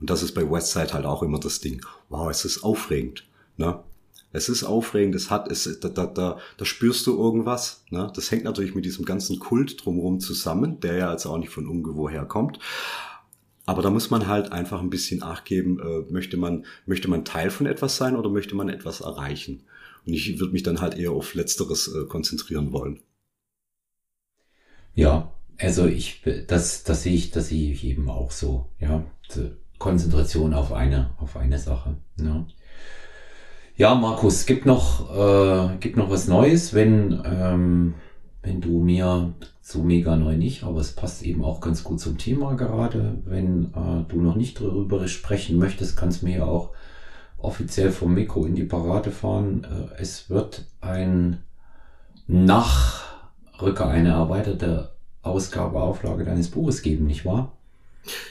[0.00, 1.84] Und das ist bei Westside halt auch immer das Ding.
[2.08, 3.26] Wow, es ist aufregend.
[3.56, 3.82] Ne?
[4.32, 7.84] Es ist aufregend, es hat, es, da, da, da, da spürst du irgendwas.
[7.90, 8.10] Ne?
[8.14, 11.68] Das hängt natürlich mit diesem ganzen Kult drumherum zusammen, der ja also auch nicht von
[11.68, 12.58] ungewoher kommt.
[13.66, 17.50] Aber da muss man halt einfach ein bisschen nachgeben, äh, möchte man, möchte man Teil
[17.50, 19.64] von etwas sein oder möchte man etwas erreichen?
[20.06, 23.00] Und ich würde mich dann halt eher auf Letzteres äh, konzentrieren wollen.
[24.94, 29.04] Ja, also ich, das, das sehe ich, das sehe ich eben auch so, ja.
[29.78, 31.96] Konzentration auf eine, auf eine Sache.
[32.18, 32.44] Ja,
[33.76, 37.94] ja Markus, gibt noch, äh, gibt noch was Neues, wenn, ähm,
[38.42, 42.18] wenn du mir so mega neu nicht, aber es passt eben auch ganz gut zum
[42.18, 43.18] Thema gerade.
[43.24, 46.70] Wenn äh, du noch nicht darüber sprechen möchtest, kannst du mir ja auch
[47.38, 49.64] offiziell vom Mikro in die Parade fahren.
[49.64, 51.38] Äh, es wird ein
[52.26, 54.89] Nachrücker, eine erweiterte
[55.22, 57.52] Ausgabe, Auflage deines Buches geben, nicht wahr?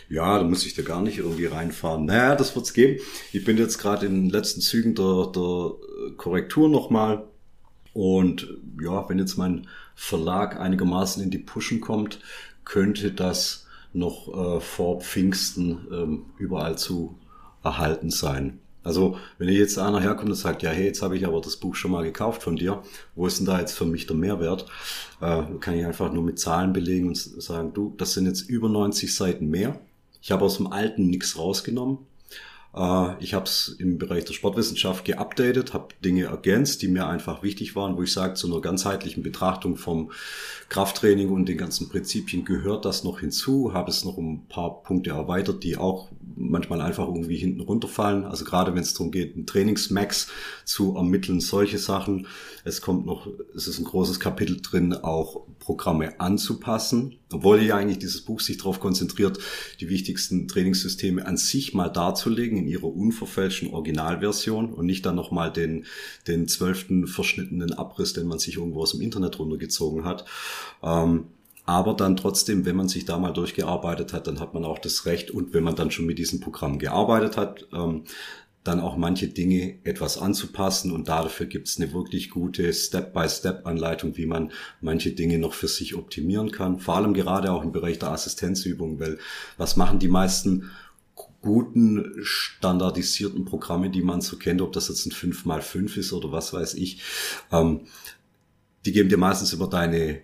[0.09, 2.05] Ja, da muss ich da gar nicht irgendwie reinfahren.
[2.05, 2.99] Naja, das wird's geben.
[3.31, 5.73] Ich bin jetzt gerade in den letzten Zügen der, der
[6.17, 7.23] Korrektur nochmal.
[7.93, 8.47] Und
[8.81, 12.19] ja, wenn jetzt mein Verlag einigermaßen in die Pushen kommt,
[12.65, 17.15] könnte das noch äh, vor Pfingsten ähm, überall zu
[17.63, 18.59] erhalten sein.
[18.84, 21.75] Also wenn jetzt einer herkommt und sagt, ja, hey, jetzt habe ich aber das Buch
[21.75, 22.82] schon mal gekauft von dir,
[23.15, 24.65] wo ist denn da jetzt für mich der Mehrwert?
[25.21, 28.69] Äh, kann ich einfach nur mit Zahlen belegen und sagen, du, das sind jetzt über
[28.69, 29.80] 90 Seiten mehr.
[30.21, 31.99] Ich habe aus dem alten nichts rausgenommen.
[32.76, 37.43] Äh, ich habe es im Bereich der Sportwissenschaft geupdatet, habe Dinge ergänzt, die mir einfach
[37.43, 40.11] wichtig waren, wo ich sage, zu einer ganzheitlichen Betrachtung vom
[40.70, 44.84] Krafttraining und den ganzen Prinzipien gehört das noch hinzu, habe es noch um ein paar
[44.84, 48.26] Punkte erweitert, die auch manchmal einfach irgendwie hinten runterfallen.
[48.26, 50.28] Also gerade wenn es darum geht, ein Trainingsmax
[50.65, 52.28] zu ermitteln, solche Sachen.
[52.63, 57.99] Es kommt noch, es ist ein großes Kapitel drin, auch Programme anzupassen, obwohl ja eigentlich
[57.99, 59.39] dieses Buch sich darauf konzentriert,
[59.80, 65.51] die wichtigsten Trainingssysteme an sich mal darzulegen in ihrer unverfälschten Originalversion und nicht dann nochmal
[65.51, 65.86] den,
[66.28, 70.26] den zwölften verschnittenen Abriss, den man sich irgendwo aus dem Internet runtergezogen hat.
[70.84, 71.26] Ähm,
[71.66, 75.05] aber dann trotzdem, wenn man sich da mal durchgearbeitet hat, dann hat man auch das
[75.05, 78.05] Recht und wenn man dann schon mit diesem Programm gearbeitet hat, ähm,
[78.64, 84.26] dann auch manche Dinge etwas anzupassen und dafür gibt es eine wirklich gute Step-by-Step-Anleitung, wie
[84.26, 84.51] man
[84.82, 86.80] manche Dinge noch für sich optimieren kann.
[86.80, 89.18] Vor allem gerade auch im Bereich der Assistenzübung, weil
[89.57, 90.72] was machen die meisten
[91.41, 96.53] guten standardisierten Programme, die man so kennt, ob das jetzt ein 5x5 ist oder was
[96.53, 97.01] weiß ich,
[97.51, 97.81] ähm,
[98.85, 100.21] die geben dir meistens über deine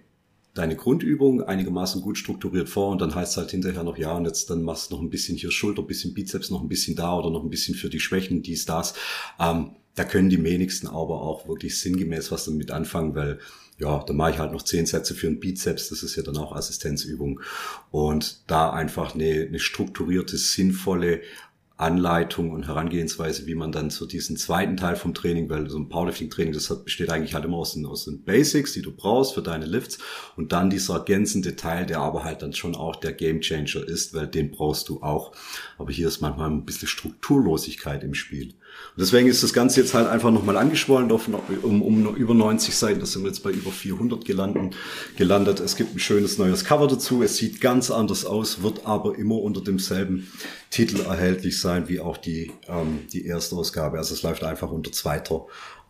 [0.55, 4.23] deine Grundübung einigermaßen gut strukturiert vor und dann heißt es halt hinterher noch, ja, und
[4.23, 6.95] jetzt dann machst du noch ein bisschen hier Schulter, ein bisschen Bizeps, noch ein bisschen
[6.95, 8.93] da oder noch ein bisschen für die Schwächen, dies, das.
[9.37, 13.39] Ähm, da können die wenigsten aber auch wirklich sinngemäß was damit anfangen, weil
[13.77, 16.37] ja, da mache ich halt noch zehn Sätze für einen Bizeps, das ist ja dann
[16.37, 17.41] auch Assistenzübung.
[17.91, 21.21] Und da einfach eine, eine strukturierte, sinnvolle
[21.77, 25.89] Anleitung und Herangehensweise, wie man dann zu diesem zweiten Teil vom Training, weil so ein
[25.89, 29.41] Powerlifting-Training, das besteht eigentlich halt immer aus den, aus den Basics, die du brauchst für
[29.41, 29.97] deine Lifts
[30.37, 34.27] und dann dieser ergänzende Teil, der aber halt dann schon auch der Gamechanger ist, weil
[34.27, 35.33] den brauchst du auch.
[35.77, 38.53] Aber hier ist manchmal ein bisschen Strukturlosigkeit im Spiel.
[38.95, 41.27] Und deswegen ist das Ganze jetzt halt einfach nochmal angeschwollen auf,
[41.63, 42.99] um, um über 90 Seiten.
[42.99, 44.75] Da sind wir jetzt bei über 400 gelandet,
[45.17, 45.59] gelandet.
[45.59, 47.21] Es gibt ein schönes neues Cover dazu.
[47.21, 50.31] Es sieht ganz anders aus, wird aber immer unter demselben
[50.69, 53.97] Titel erhältlich sein wie auch die, ähm, die erste Ausgabe.
[53.97, 55.45] Also es läuft einfach unter zweiter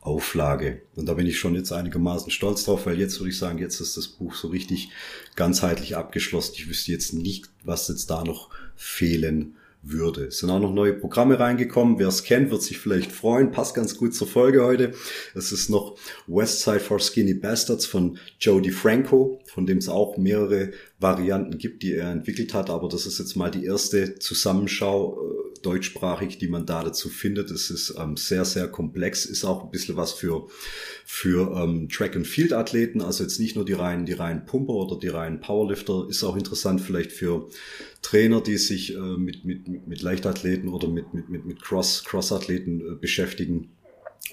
[0.05, 0.83] Auflage.
[0.95, 3.79] Und da bin ich schon jetzt einigermaßen stolz drauf, weil jetzt würde ich sagen, jetzt
[3.79, 4.89] ist das Buch so richtig
[5.35, 6.53] ganzheitlich abgeschlossen.
[6.55, 9.55] Ich wüsste jetzt nicht, was jetzt da noch fehlen
[9.85, 10.25] würde.
[10.25, 11.99] Es sind auch noch neue Programme reingekommen.
[11.99, 13.51] Wer es kennt, wird sich vielleicht freuen.
[13.51, 14.93] Passt ganz gut zur Folge heute.
[15.33, 20.71] Es ist noch Westside for Skinny Bastards von Joe DiFranco, von dem es auch mehrere
[20.99, 22.69] Varianten gibt, die er entwickelt hat.
[22.69, 27.51] Aber das ist jetzt mal die erste Zusammenschau äh, deutschsprachig, die man da dazu findet.
[27.51, 30.47] Es ist ähm, sehr, sehr komplex, ist auch ein bisschen was für,
[31.05, 33.01] für ähm, Track- and Field-Athleten.
[33.01, 36.07] Also jetzt nicht nur die reinen, die reinen Pumper oder die reinen Powerlifter.
[36.09, 37.49] Ist auch interessant vielleicht für
[38.01, 42.81] Trainer, die sich äh, mit, mit, mit Leichtathleten oder mit, mit, mit, mit Cross, Cross-Athleten
[42.81, 43.71] äh, beschäftigen.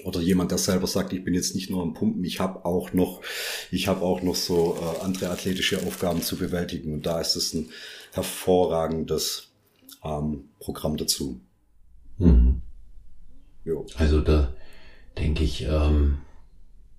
[0.03, 2.93] Oder jemand, der selber sagt, ich bin jetzt nicht nur am Pumpen, ich habe auch
[2.93, 3.21] noch,
[3.69, 6.93] ich habe auch noch so äh, andere athletische Aufgaben zu bewältigen.
[6.93, 7.69] Und da ist es ein
[8.11, 9.52] hervorragendes
[10.03, 11.41] ähm, Programm dazu.
[12.17, 12.61] Mhm.
[13.95, 14.53] Also da
[15.17, 16.19] denke ich, ähm,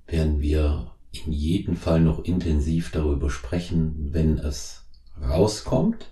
[0.06, 4.84] werden wir in jedem Fall noch intensiv darüber sprechen, wenn es
[5.20, 6.10] rauskommt.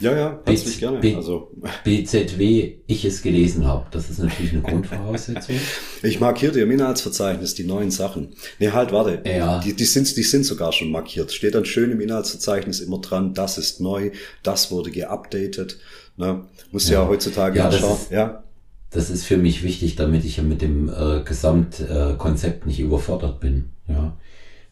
[0.00, 0.98] Ja, ja, herzlich gerne.
[0.98, 1.52] B also.
[1.84, 3.86] BZW, ich es gelesen habe.
[3.92, 5.56] Das ist natürlich eine Grundvoraussetzung.
[6.02, 8.34] Ich markiere dir im Inhaltsverzeichnis die neuen Sachen.
[8.58, 9.22] Nee, halt, warte.
[9.24, 9.60] Ja.
[9.60, 11.32] Die, die, sind, die sind sogar schon markiert.
[11.32, 14.10] Steht dann schön im Inhaltsverzeichnis immer dran, das ist neu,
[14.42, 15.78] das wurde geupdatet.
[16.16, 16.44] Ne?
[16.72, 17.98] Musst ja, ja heutzutage ja, anschauen.
[18.10, 18.42] ja.
[18.90, 23.40] Das ist für mich wichtig, damit ich ja mit dem äh, Gesamtkonzept äh, nicht überfordert
[23.40, 23.70] bin.
[23.88, 24.16] Ja,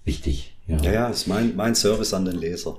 [0.05, 0.55] wichtig.
[0.69, 2.79] Ja, ja, ja ist mein, mein Service an den Leser.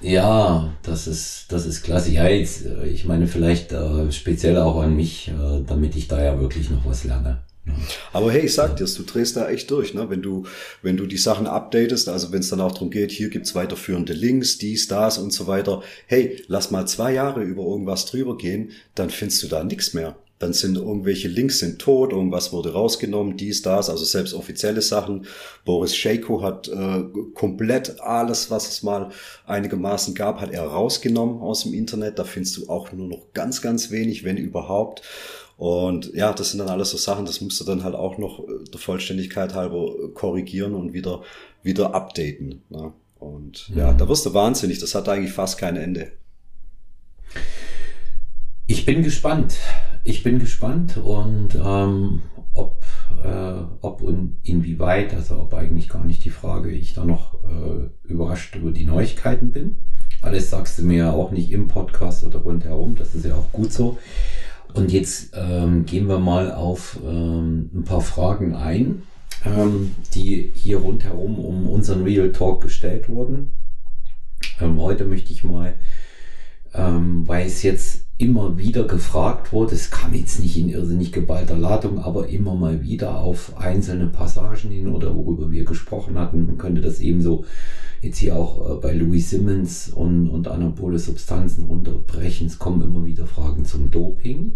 [0.00, 2.10] Ja, das ist, das ist klasse.
[2.10, 6.22] Ja, jetzt, äh, ich meine vielleicht äh, speziell auch an mich, äh, damit ich da
[6.22, 7.42] ja wirklich noch was lerne.
[8.12, 10.10] Aber hey, ich sag dir's, du drehst da echt durch, ne?
[10.10, 10.44] Wenn du,
[10.82, 14.12] wenn du die Sachen updatest, also wenn es dann auch darum geht, hier gibt's weiterführende
[14.12, 15.82] Links, dies, das und so weiter.
[16.06, 20.14] Hey, lass mal zwei Jahre über irgendwas drüber gehen, dann findest du da nichts mehr.
[20.38, 25.26] Dann sind irgendwelche Links sind tot, irgendwas wurde rausgenommen, dies, das, also selbst offizielle Sachen.
[25.64, 27.04] Boris Scheiko hat äh,
[27.34, 29.10] komplett alles, was es mal
[29.46, 32.18] einigermaßen gab, hat er rausgenommen aus dem Internet.
[32.18, 35.02] Da findest du auch nur noch ganz, ganz wenig, wenn überhaupt.
[35.56, 38.40] Und ja, das sind dann alles so Sachen, das musst du dann halt auch noch
[38.40, 41.22] äh, der Vollständigkeit halber äh, korrigieren und wieder,
[41.62, 42.62] wieder updaten.
[42.70, 42.92] Ne?
[43.20, 43.78] Und mhm.
[43.78, 44.80] ja, da wirst du wahnsinnig.
[44.80, 46.12] Das hat eigentlich fast kein Ende.
[48.66, 49.56] Ich bin gespannt.
[50.06, 52.20] Ich bin gespannt und ähm,
[52.52, 52.84] ob,
[53.24, 57.88] äh, ob und inwieweit, also ob eigentlich gar nicht die Frage, ich da noch äh,
[58.06, 59.76] überrascht über die Neuigkeiten bin.
[60.20, 63.50] Alles sagst du mir ja auch nicht im Podcast oder rundherum, das ist ja auch
[63.50, 63.96] gut so.
[64.74, 69.04] Und jetzt ähm, gehen wir mal auf ähm, ein paar Fragen ein,
[69.46, 73.52] ähm, die hier rundherum um unseren Real Talk gestellt wurden.
[74.60, 75.74] Ähm, heute möchte ich mal,
[76.74, 81.56] ähm, weil es jetzt immer wieder gefragt wurde, es kam jetzt nicht in irrsinnig geballter
[81.56, 86.46] Ladung, aber immer mal wieder auf einzelne Passagen hin oder worüber wir gesprochen hatten.
[86.46, 87.44] Man könnte das ebenso
[88.00, 92.46] jetzt hier auch äh, bei Louis Simmons und, und anabole Substanzen runterbrechen.
[92.46, 94.52] Es kommen immer wieder Fragen zum Doping.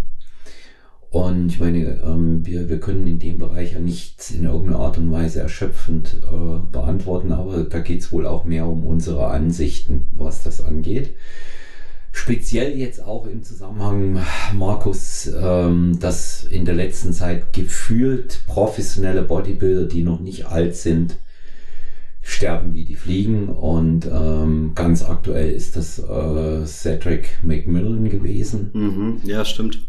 [1.11, 4.99] Und ich meine, ähm, wir, wir können in dem Bereich ja nichts in irgendeiner Art
[4.99, 10.43] und Weise erschöpfend äh, beantworten, aber da geht's wohl auch mehr um unsere Ansichten, was
[10.43, 11.15] das angeht.
[12.19, 14.21] Speziell jetzt auch im Zusammenhang,
[14.53, 21.17] Markus, ähm, dass in der letzten Zeit gefühlt professionelle Bodybuilder, die noch nicht alt sind,
[22.21, 23.49] sterben wie die Fliegen.
[23.49, 28.71] Und ähm, ganz aktuell ist das äh, Cedric McMillan gewesen.
[28.75, 29.87] Mhm, ja, stimmt.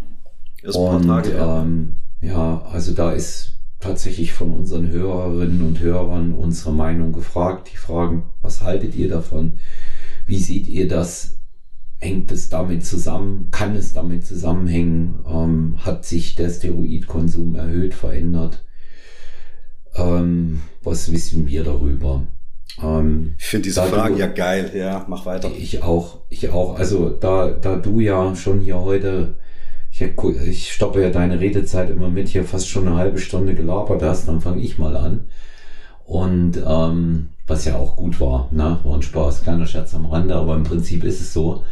[0.62, 1.64] Erst und, Tage, ja.
[1.64, 7.72] Ähm, ja, also da ist tatsächlich von unseren Hörerinnen und Hörern unsere Meinung gefragt.
[7.74, 9.54] Die fragen, was haltet ihr davon?
[10.28, 11.39] Wie seht ihr das?
[12.00, 13.50] Hängt es damit zusammen?
[13.52, 15.20] Kann es damit zusammenhängen?
[15.28, 18.64] Ähm, hat sich der Steroidkonsum erhöht, verändert?
[19.96, 22.26] Ähm, was wissen wir darüber?
[22.82, 24.72] Ähm, ich finde diese Fragen du, ja geil.
[24.74, 25.52] Ja, mach weiter.
[25.58, 26.80] Ich auch, ich auch.
[26.80, 29.36] Also da, da du ja schon hier heute
[29.92, 30.02] ich,
[30.48, 34.28] ich stoppe ja deine Redezeit immer mit, hier fast schon eine halbe Stunde gelabert hast,
[34.28, 35.26] dann fange ich mal an.
[36.06, 38.80] Und ähm, was ja auch gut war, ne?
[38.84, 41.64] war ein Spaß, kleiner Scherz am Rande, aber im Prinzip ist es so.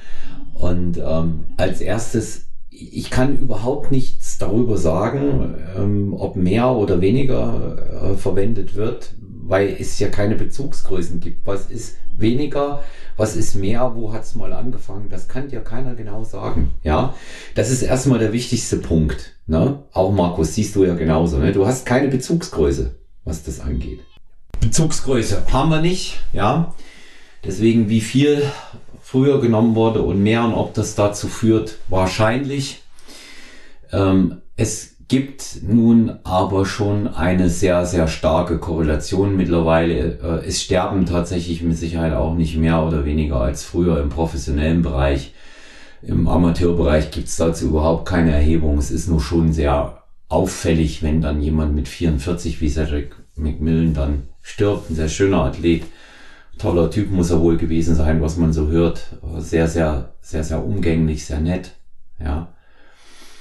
[0.54, 7.78] Und ähm, als erstes, ich kann überhaupt nichts darüber sagen, ähm, ob mehr oder weniger
[8.12, 11.46] äh, verwendet wird, weil es ja keine Bezugsgrößen gibt.
[11.46, 12.84] Was ist weniger?
[13.16, 13.94] Was ist mehr?
[13.96, 15.10] Wo hat's mal angefangen?
[15.10, 16.72] Das kann dir keiner genau sagen.
[16.84, 17.14] Ja,
[17.56, 19.34] das ist erstmal der wichtigste Punkt.
[19.46, 19.84] Ne?
[19.94, 21.38] Auch Markus, siehst du ja genauso.
[21.38, 21.52] Ne?
[21.52, 24.02] Du hast keine Bezugsgröße, was das angeht.
[24.60, 26.20] Bezugsgröße haben wir nicht.
[26.34, 26.74] Ja,
[27.44, 28.44] deswegen wie viel
[29.02, 32.82] früher genommen wurde und mehr und ob das dazu führt, wahrscheinlich.
[33.92, 40.20] Ähm, es gibt nun aber schon eine sehr, sehr starke Korrelation mittlerweile.
[40.20, 44.82] Äh, es sterben tatsächlich mit Sicherheit auch nicht mehr oder weniger als früher im professionellen
[44.82, 45.34] Bereich.
[46.02, 48.78] Im Amateurbereich gibt es dazu überhaupt keine Erhebung.
[48.78, 54.24] Es ist nur schon sehr auffällig, wenn dann jemand mit 44 wie Cedric McMillan dann
[54.48, 54.90] stirbt.
[54.90, 55.84] Ein sehr schöner Athlet.
[56.58, 59.18] Toller Typ muss er wohl gewesen sein, was man so hört.
[59.38, 61.74] Sehr, sehr, sehr, sehr umgänglich, sehr nett.
[62.20, 62.48] Ja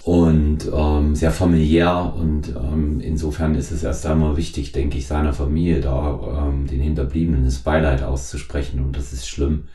[0.07, 5.33] und ähm, sehr familiär und ähm, insofern ist es erst einmal wichtig, denke ich, seiner
[5.33, 9.67] Familie da ähm, den Hinterbliebenen das Beileid auszusprechen und das ist schlimm.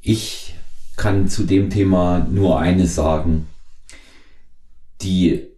[0.00, 0.54] Ich
[0.96, 3.48] kann zu dem Thema nur eines sagen,
[5.02, 5.48] die,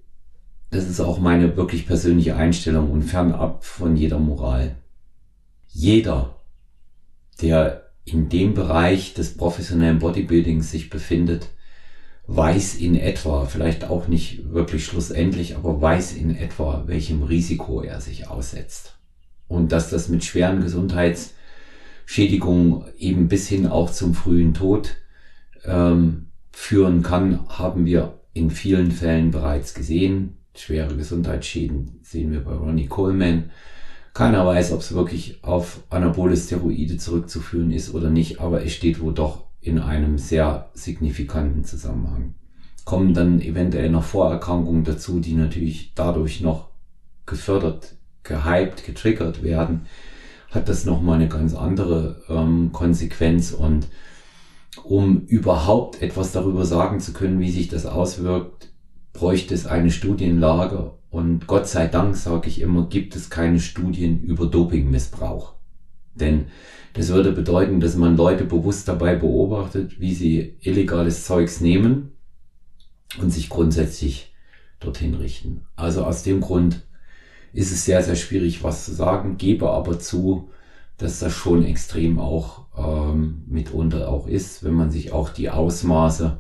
[0.70, 4.76] das ist auch meine wirklich persönliche Einstellung und fernab von jeder Moral.
[5.68, 6.40] Jeder,
[7.40, 11.48] der in dem Bereich des professionellen Bodybuildings sich befindet,
[12.28, 18.00] weiß in etwa, vielleicht auch nicht wirklich schlussendlich, aber weiß in etwa, welchem Risiko er
[18.00, 18.98] sich aussetzt.
[19.48, 24.96] Und dass das mit schweren Gesundheitsschädigungen eben bis hin auch zum frühen Tod
[25.64, 30.38] ähm, führen kann, haben wir in vielen Fällen bereits gesehen.
[30.56, 33.50] Schwere Gesundheitsschäden sehen wir bei Ronnie Coleman.
[34.14, 39.00] Keiner weiß, ob es wirklich auf anabole Steroide zurückzuführen ist oder nicht, aber es steht
[39.00, 42.34] wohl doch in einem sehr signifikanten Zusammenhang.
[42.84, 46.70] Kommen dann eventuell noch Vorerkrankungen dazu, die natürlich dadurch noch
[47.26, 49.86] gefördert, gehypt, getriggert werden,
[50.50, 53.88] hat das nochmal eine ganz andere ähm, Konsequenz und
[54.84, 58.68] um überhaupt etwas darüber sagen zu können, wie sich das auswirkt,
[59.16, 64.22] bräuchte es eine Studienlage und Gott sei Dank, sage ich immer, gibt es keine Studien
[64.22, 65.54] über Dopingmissbrauch.
[66.14, 66.46] Denn
[66.92, 72.12] das würde bedeuten, dass man Leute bewusst dabei beobachtet, wie sie illegales Zeugs nehmen
[73.20, 74.34] und sich grundsätzlich
[74.80, 75.62] dorthin richten.
[75.76, 76.82] Also aus dem Grund
[77.52, 80.50] ist es sehr, sehr schwierig, was zu sagen, gebe aber zu,
[80.98, 86.38] dass das schon extrem auch ähm, mitunter auch ist, wenn man sich auch die Ausmaße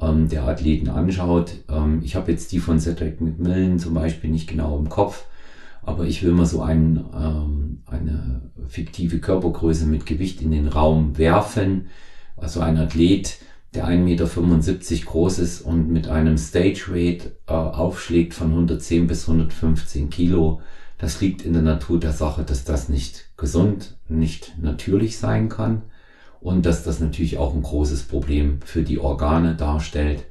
[0.00, 1.52] ähm, der Athleten anschaut.
[1.68, 5.24] Ähm, ich habe jetzt die von Cedric McMillan zum Beispiel nicht genau im Kopf,
[5.82, 11.18] aber ich will mal so ein, ähm, eine fiktive Körpergröße mit Gewicht in den Raum
[11.18, 11.86] werfen.
[12.36, 13.38] Also ein Athlet,
[13.74, 19.28] der 1,75 Meter groß ist und mit einem Stage Weight äh, aufschlägt von 110 bis
[19.28, 20.60] 115 Kilo.
[20.98, 25.82] Das liegt in der Natur der Sache, dass das nicht gesund, nicht natürlich sein kann
[26.44, 30.26] und dass das natürlich auch ein großes Problem für die Organe darstellt.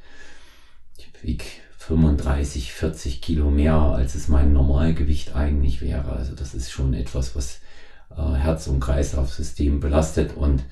[0.95, 1.43] Ich wiege
[1.79, 6.11] 35, 40 Kilo mehr, als es mein Normalgewicht eigentlich wäre.
[6.11, 7.61] Also das ist schon etwas, was
[8.15, 10.63] äh, Herz- und Kreislaufsystem belastet und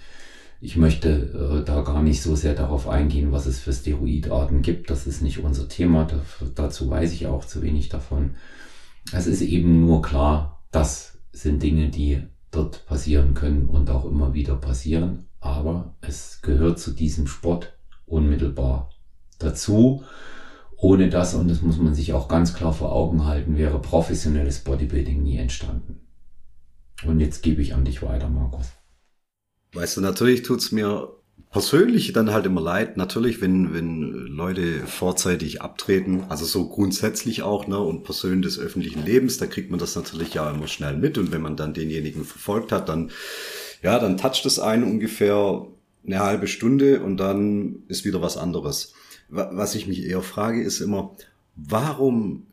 [0.61, 4.91] ich möchte äh, da gar nicht so sehr darauf eingehen, was es für Steroidarten gibt.
[4.91, 6.05] Das ist nicht unser Thema.
[6.05, 6.21] Da,
[6.53, 8.35] dazu weiß ich auch zu wenig davon.
[9.11, 12.21] Es ist eben nur klar, das sind Dinge, die
[12.51, 15.25] dort passieren können und auch immer wieder passieren.
[15.41, 18.91] Aber es gehört zu diesem Sport unmittelbar
[19.39, 20.03] dazu.
[20.77, 24.59] Ohne das, und das muss man sich auch ganz klar vor Augen halten, wäre professionelles
[24.59, 25.99] Bodybuilding nie entstanden.
[27.05, 28.67] Und jetzt gebe ich an dich weiter, Markus.
[29.73, 31.09] Weißt du, natürlich tut's mir
[31.51, 37.67] persönlich dann halt immer leid, natürlich, wenn, wenn Leute vorzeitig abtreten, also so grundsätzlich auch,
[37.67, 41.17] ne, und Personen des öffentlichen Lebens, da kriegt man das natürlich ja immer schnell mit
[41.17, 43.11] und wenn man dann denjenigen verfolgt hat, dann,
[43.81, 45.67] ja, dann toucht es einen ungefähr
[46.05, 48.93] eine halbe Stunde und dann ist wieder was anderes.
[49.29, 51.15] Was ich mich eher frage, ist immer,
[51.55, 52.47] warum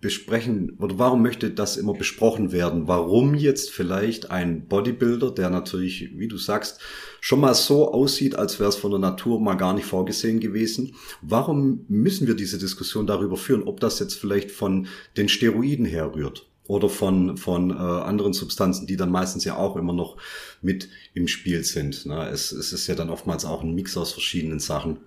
[0.00, 2.86] besprechen oder warum möchte das immer besprochen werden?
[2.86, 6.80] Warum jetzt vielleicht ein Bodybuilder, der natürlich, wie du sagst,
[7.20, 10.94] schon mal so aussieht, als wäre es von der Natur mal gar nicht vorgesehen gewesen.
[11.22, 14.86] Warum müssen wir diese Diskussion darüber führen, ob das jetzt vielleicht von
[15.16, 16.46] den Steroiden herrührt?
[16.68, 20.16] Oder von, von äh, anderen Substanzen, die dann meistens ja auch immer noch
[20.62, 22.06] mit im Spiel sind.
[22.06, 22.28] Ne?
[22.28, 24.98] Es, es ist ja dann oftmals auch ein Mix aus verschiedenen Sachen.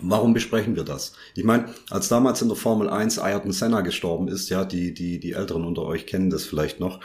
[0.00, 1.12] Warum besprechen wir das?
[1.34, 5.20] Ich meine, als damals in der Formel 1 Ayrton Senna gestorben ist, ja, die, die,
[5.20, 7.00] die Älteren unter euch kennen das vielleicht noch.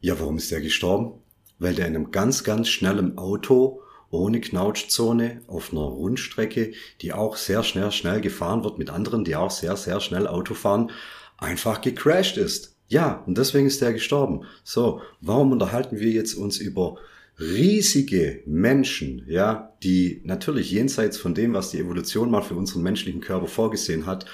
[0.00, 1.12] Ja, warum ist der gestorben?
[1.58, 7.36] Weil der in einem ganz, ganz schnellen Auto ohne Knautschzone auf einer Rundstrecke, die auch
[7.36, 10.90] sehr schnell, schnell gefahren wird mit anderen, die auch sehr, sehr schnell Auto fahren,
[11.38, 12.69] einfach gecrashed ist.
[12.90, 14.42] Ja, und deswegen ist der gestorben.
[14.64, 16.98] So, warum unterhalten wir jetzt uns über
[17.38, 23.20] riesige Menschen, ja, die natürlich jenseits von dem, was die Evolution mal für unseren menschlichen
[23.20, 24.26] Körper vorgesehen hat,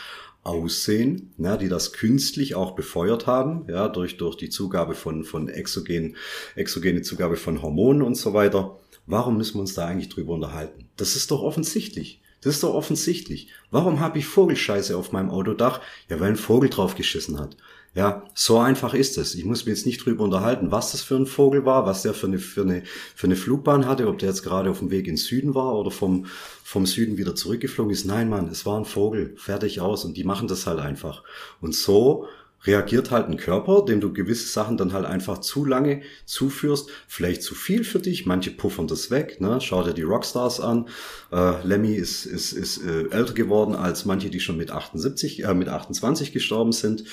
[0.42, 5.50] aussehen, ja, die das künstlich auch befeuert haben, ja, durch, durch die Zugabe von, von
[5.50, 6.16] exogen,
[6.54, 8.78] exogene Zugabe von Hormonen und so weiter.
[9.04, 10.88] Warum müssen wir uns da eigentlich drüber unterhalten?
[10.96, 12.22] Das ist doch offensichtlich.
[12.40, 13.48] Das ist doch offensichtlich.
[13.70, 15.80] Warum habe ich Vogelscheiße auf meinem Autodach?
[16.09, 17.57] Ja, weil ein Vogel drauf geschissen hat.
[17.97, 19.34] Ja, so einfach ist es.
[19.34, 22.12] Ich muss mir jetzt nicht drüber unterhalten, was das für ein Vogel war, was der
[22.12, 22.82] für eine, für eine,
[23.14, 25.90] für eine Flugbahn hatte, ob der jetzt gerade auf dem Weg ins Süden war oder
[25.90, 26.26] vom,
[26.62, 28.05] vom Süden wieder zurückgeflogen ist.
[28.05, 29.34] Nein, Mann, es war ein Vogel.
[29.38, 30.05] Fertig aus.
[30.05, 31.22] Und die machen das halt einfach.
[31.62, 32.28] Und so
[32.64, 37.42] reagiert halt ein Körper, dem du gewisse Sachen dann halt einfach zu lange zuführst, vielleicht
[37.42, 39.61] zu viel für dich, manche puffern das weg, ne?
[39.61, 40.88] schau dir die Rockstars an,
[41.32, 45.54] äh, Lemmy ist, ist, ist äh, älter geworden als manche, die schon mit 78, äh,
[45.54, 47.04] mit 28 gestorben sind,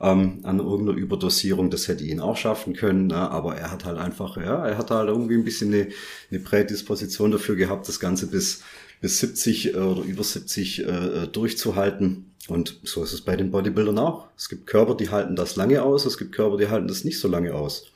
[0.00, 3.16] ähm, an irgendeiner Überdosierung, das hätte ihn auch schaffen können, ne?
[3.30, 5.88] aber er hat halt einfach, ja, er hat halt irgendwie ein bisschen eine,
[6.30, 8.62] eine Prädisposition dafür gehabt, das Ganze bis,
[9.00, 13.98] bis 70 äh, oder über 70 äh, durchzuhalten und so ist es bei den Bodybuildern
[13.98, 14.28] auch.
[14.36, 17.18] Es gibt Körper, die halten das lange aus, es gibt Körper, die halten das nicht
[17.18, 17.86] so lange aus.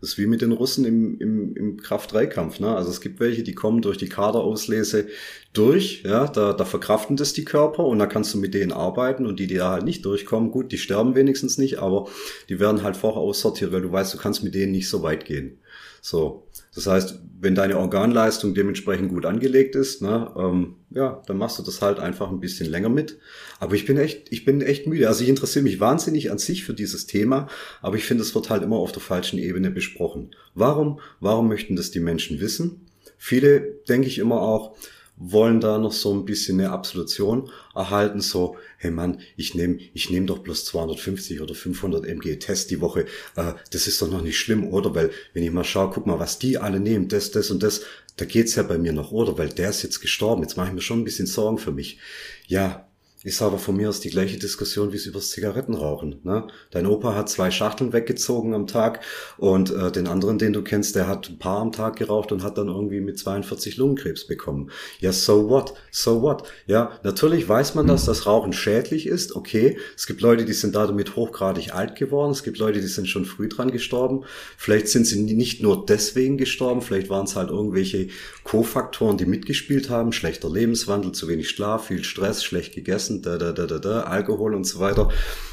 [0.00, 2.60] Das ist wie mit den Russen im, im, im Kraft-3-Kampf.
[2.60, 2.76] Ne?
[2.76, 5.06] Also es gibt welche, die kommen durch die Kaderauslese
[5.54, 9.24] durch, ja, da, da verkraften das die Körper und da kannst du mit denen arbeiten
[9.24, 12.08] und die, die da halt nicht durchkommen, gut, die sterben wenigstens nicht, aber
[12.50, 15.24] die werden halt vorher aussortiert, weil du weißt, du kannst mit denen nicht so weit
[15.24, 15.58] gehen.
[16.00, 21.58] So, das heißt, wenn deine Organleistung dementsprechend gut angelegt ist, ne, ähm, ja, dann machst
[21.58, 23.18] du das halt einfach ein bisschen länger mit.
[23.58, 25.08] Aber ich bin echt, ich bin echt müde.
[25.08, 27.48] Also ich interessiere mich wahnsinnig an sich für dieses Thema,
[27.80, 30.30] aber ich finde, es wird halt immer auf der falschen Ebene besprochen.
[30.54, 32.86] Warum, warum möchten das die Menschen wissen?
[33.18, 34.76] Viele, denke ich immer auch,
[35.16, 40.10] wollen da noch so ein bisschen eine Absolution erhalten, so, hey Mann, ich nehme ich
[40.10, 43.06] nehm doch bloß 250 oder 500 mg Test die Woche,
[43.36, 44.94] äh, das ist doch noch nicht schlimm, oder?
[44.94, 47.82] Weil, wenn ich mal schaue, guck mal, was die alle nehmen, das, das und das,
[48.16, 49.38] da geht's ja bei mir noch, oder?
[49.38, 51.98] Weil der ist jetzt gestorben, jetzt mache ich mir schon ein bisschen Sorgen für mich.
[52.46, 52.85] Ja,
[53.26, 56.20] ist aber von mir aus die gleiche Diskussion wie es übers Zigarettenrauchen.
[56.22, 56.46] Ne?
[56.70, 59.00] Dein Opa hat zwei Schachteln weggezogen am Tag
[59.36, 62.44] und äh, den anderen, den du kennst, der hat ein paar am Tag geraucht und
[62.44, 64.70] hat dann irgendwie mit 42 Lungenkrebs bekommen.
[65.00, 65.74] Ja, so what?
[65.90, 66.44] So what?
[66.66, 69.34] Ja, natürlich weiß man, dass das Rauchen schädlich ist.
[69.34, 72.30] Okay, es gibt Leute, die sind damit hochgradig alt geworden.
[72.30, 74.22] Es gibt Leute, die sind schon früh dran gestorben.
[74.56, 78.06] Vielleicht sind sie nicht nur deswegen gestorben, vielleicht waren es halt irgendwelche
[78.44, 80.12] Kofaktoren, die mitgespielt haben.
[80.12, 84.54] Schlechter Lebenswandel, zu wenig Schlaf, viel Stress, schlecht gegessen da, da, da, da, da, Alkohol
[84.54, 85.10] und so weiter.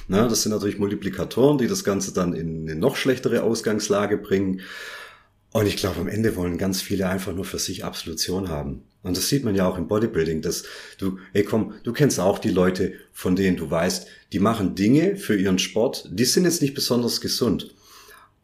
[0.07, 4.61] Na, das sind natürlich Multiplikatoren, die das Ganze dann in eine noch schlechtere Ausgangslage bringen.
[5.51, 8.83] Und ich glaube, am Ende wollen ganz viele einfach nur für sich Absolution haben.
[9.03, 10.63] Und das sieht man ja auch im Bodybuilding, dass
[10.97, 15.17] du, ey komm, du kennst auch die Leute, von denen du weißt, die machen Dinge
[15.17, 17.75] für ihren Sport, die sind jetzt nicht besonders gesund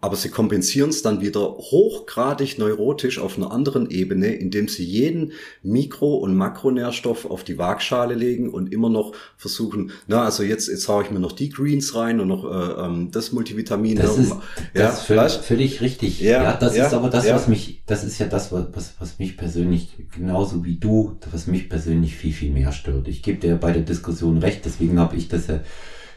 [0.02, 5.34] aber sie kompensieren es dann wieder hochgradig neurotisch auf einer anderen Ebene, indem sie jeden
[5.62, 10.88] Mikro- und Makronährstoff auf die Waagschale legen und immer noch versuchen, na, also jetzt, jetzt
[10.88, 13.97] haue ich mir noch die Greens rein und noch äh, ähm, das Multivitamin.
[13.97, 14.38] Das ist, ja,
[14.74, 16.22] das ist völlig, völlig richtig.
[16.22, 17.36] Ja, ja das ja, ist aber das, ja.
[17.36, 21.68] was mich, das ist ja das, was, was mich persönlich, genauso wie du, was mich
[21.68, 23.10] persönlich viel, viel mehr stört.
[23.10, 25.60] Ich gebe dir bei der Diskussion recht, deswegen habe ich das ja,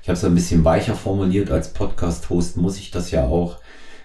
[0.03, 3.59] ich habe es ein bisschen weicher formuliert als Podcast-Host, muss ich das ja auch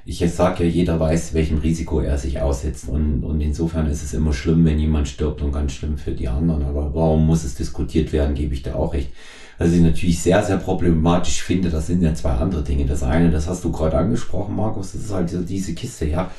[0.09, 2.87] ich sage ja, jeder weiß, welchem Risiko er sich aussetzt.
[2.87, 6.29] Und, und insofern ist es immer schlimm, wenn jemand stirbt und ganz schlimm für die
[6.29, 6.63] anderen.
[6.63, 9.09] Aber warum muss es diskutiert werden, gebe ich da auch recht.
[9.59, 12.85] Also ich natürlich sehr, sehr problematisch finde, das sind ja zwei andere Dinge.
[12.85, 16.31] Das eine, das hast du gerade angesprochen, Markus, das ist halt diese Kiste, ja.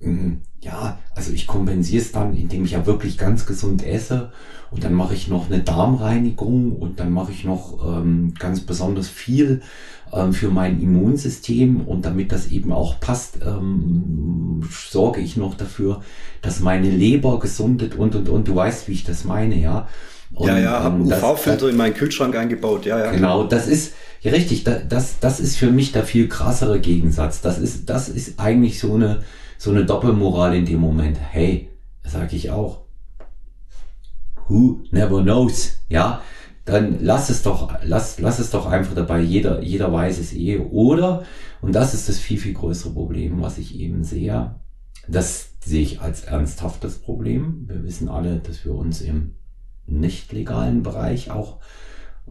[0.00, 0.40] Mhm.
[0.62, 4.30] Ja, also ich kompensiere es dann, indem ich ja wirklich ganz gesund esse
[4.70, 9.08] und dann mache ich noch eine Darmreinigung und dann mache ich noch ähm, ganz besonders
[9.08, 9.62] viel
[10.12, 16.02] ähm, für mein Immunsystem und damit das eben auch passt, ähm, sorge ich noch dafür,
[16.42, 18.48] dass meine Leber gesundet und und und.
[18.48, 19.88] Du weißt, wie ich das meine, ja.
[20.32, 23.10] Und, ja, ja, habe ähm, UV-Filter in meinen Kühlschrank eingebaut, ja, ja.
[23.12, 27.40] Genau, das ist, ja richtig, das, das, das ist für mich der viel krassere Gegensatz.
[27.40, 29.22] Das ist, das ist eigentlich so eine,
[29.60, 31.18] so eine Doppelmoral in dem Moment.
[31.20, 31.68] Hey,
[32.02, 32.84] sage ich auch.
[34.48, 36.22] Who never knows, ja
[36.70, 39.20] dann lass es doch, lass, lass es doch einfach dabei.
[39.20, 40.58] Jeder, jeder weiß es eh.
[40.58, 41.24] Oder,
[41.60, 44.54] und das ist das viel, viel größere Problem, was ich eben sehe.
[45.08, 47.64] Das sehe ich als ernsthaftes Problem.
[47.66, 49.34] Wir wissen alle, dass wir uns im
[49.86, 51.58] nicht legalen Bereich auch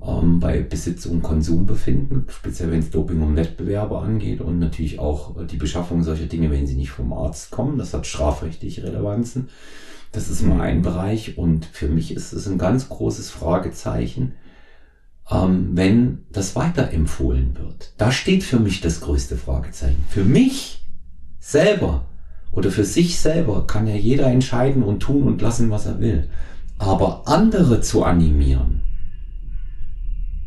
[0.05, 4.99] ähm, bei Besitz und Konsum befinden, speziell wenn es Doping und Wettbewerbe angeht und natürlich
[4.99, 7.77] auch die Beschaffung solcher Dinge, wenn sie nicht vom Arzt kommen.
[7.77, 9.49] Das hat strafrechtliche Relevanzen.
[10.11, 14.33] Das ist mal ein Bereich und für mich ist es ein ganz großes Fragezeichen,
[15.29, 17.93] ähm, wenn das weiterempfohlen wird.
[17.97, 20.03] Da steht für mich das größte Fragezeichen.
[20.09, 20.83] Für mich
[21.39, 22.05] selber
[22.51, 26.29] oder für sich selber kann ja jeder entscheiden und tun und lassen, was er will.
[26.79, 28.78] Aber andere zu animieren,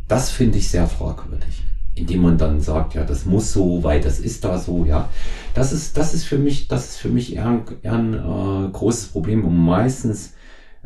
[0.08, 1.62] das finde ich sehr fragwürdig
[1.94, 5.08] indem man dann sagt, ja, das muss so, weil das ist da so, ja.
[5.54, 8.70] Das ist, das ist für mich, das ist für mich eher ein, eher ein äh,
[8.70, 10.32] großes Problem und meistens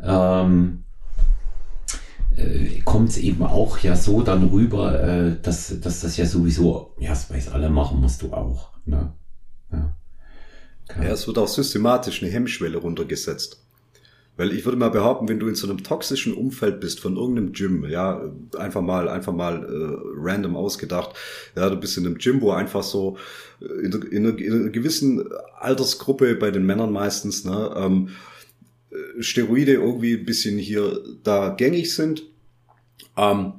[0.03, 0.83] ähm,
[2.35, 6.93] äh, kommt es eben auch ja so dann rüber, äh, dass, dass das ja sowieso,
[6.99, 8.71] ja, das weiß alle machen, musst du auch.
[8.85, 9.13] Ne?
[9.71, 9.95] Ja.
[11.01, 13.63] ja, es wird auch systematisch eine Hemmschwelle runtergesetzt.
[14.37, 17.53] Weil ich würde mal behaupten, wenn du in so einem toxischen Umfeld bist von irgendeinem
[17.53, 18.21] Gym, ja,
[18.57, 21.15] einfach mal, einfach mal äh, random ausgedacht,
[21.55, 23.17] ja, du bist in einem Gym, wo einfach so
[23.61, 25.27] äh, in, in, einer, in einer gewissen
[25.59, 28.09] Altersgruppe bei den Männern meistens, ne, ähm,
[28.91, 32.23] äh, Steroide irgendwie ein bisschen hier da gängig sind,
[33.17, 33.53] ähm,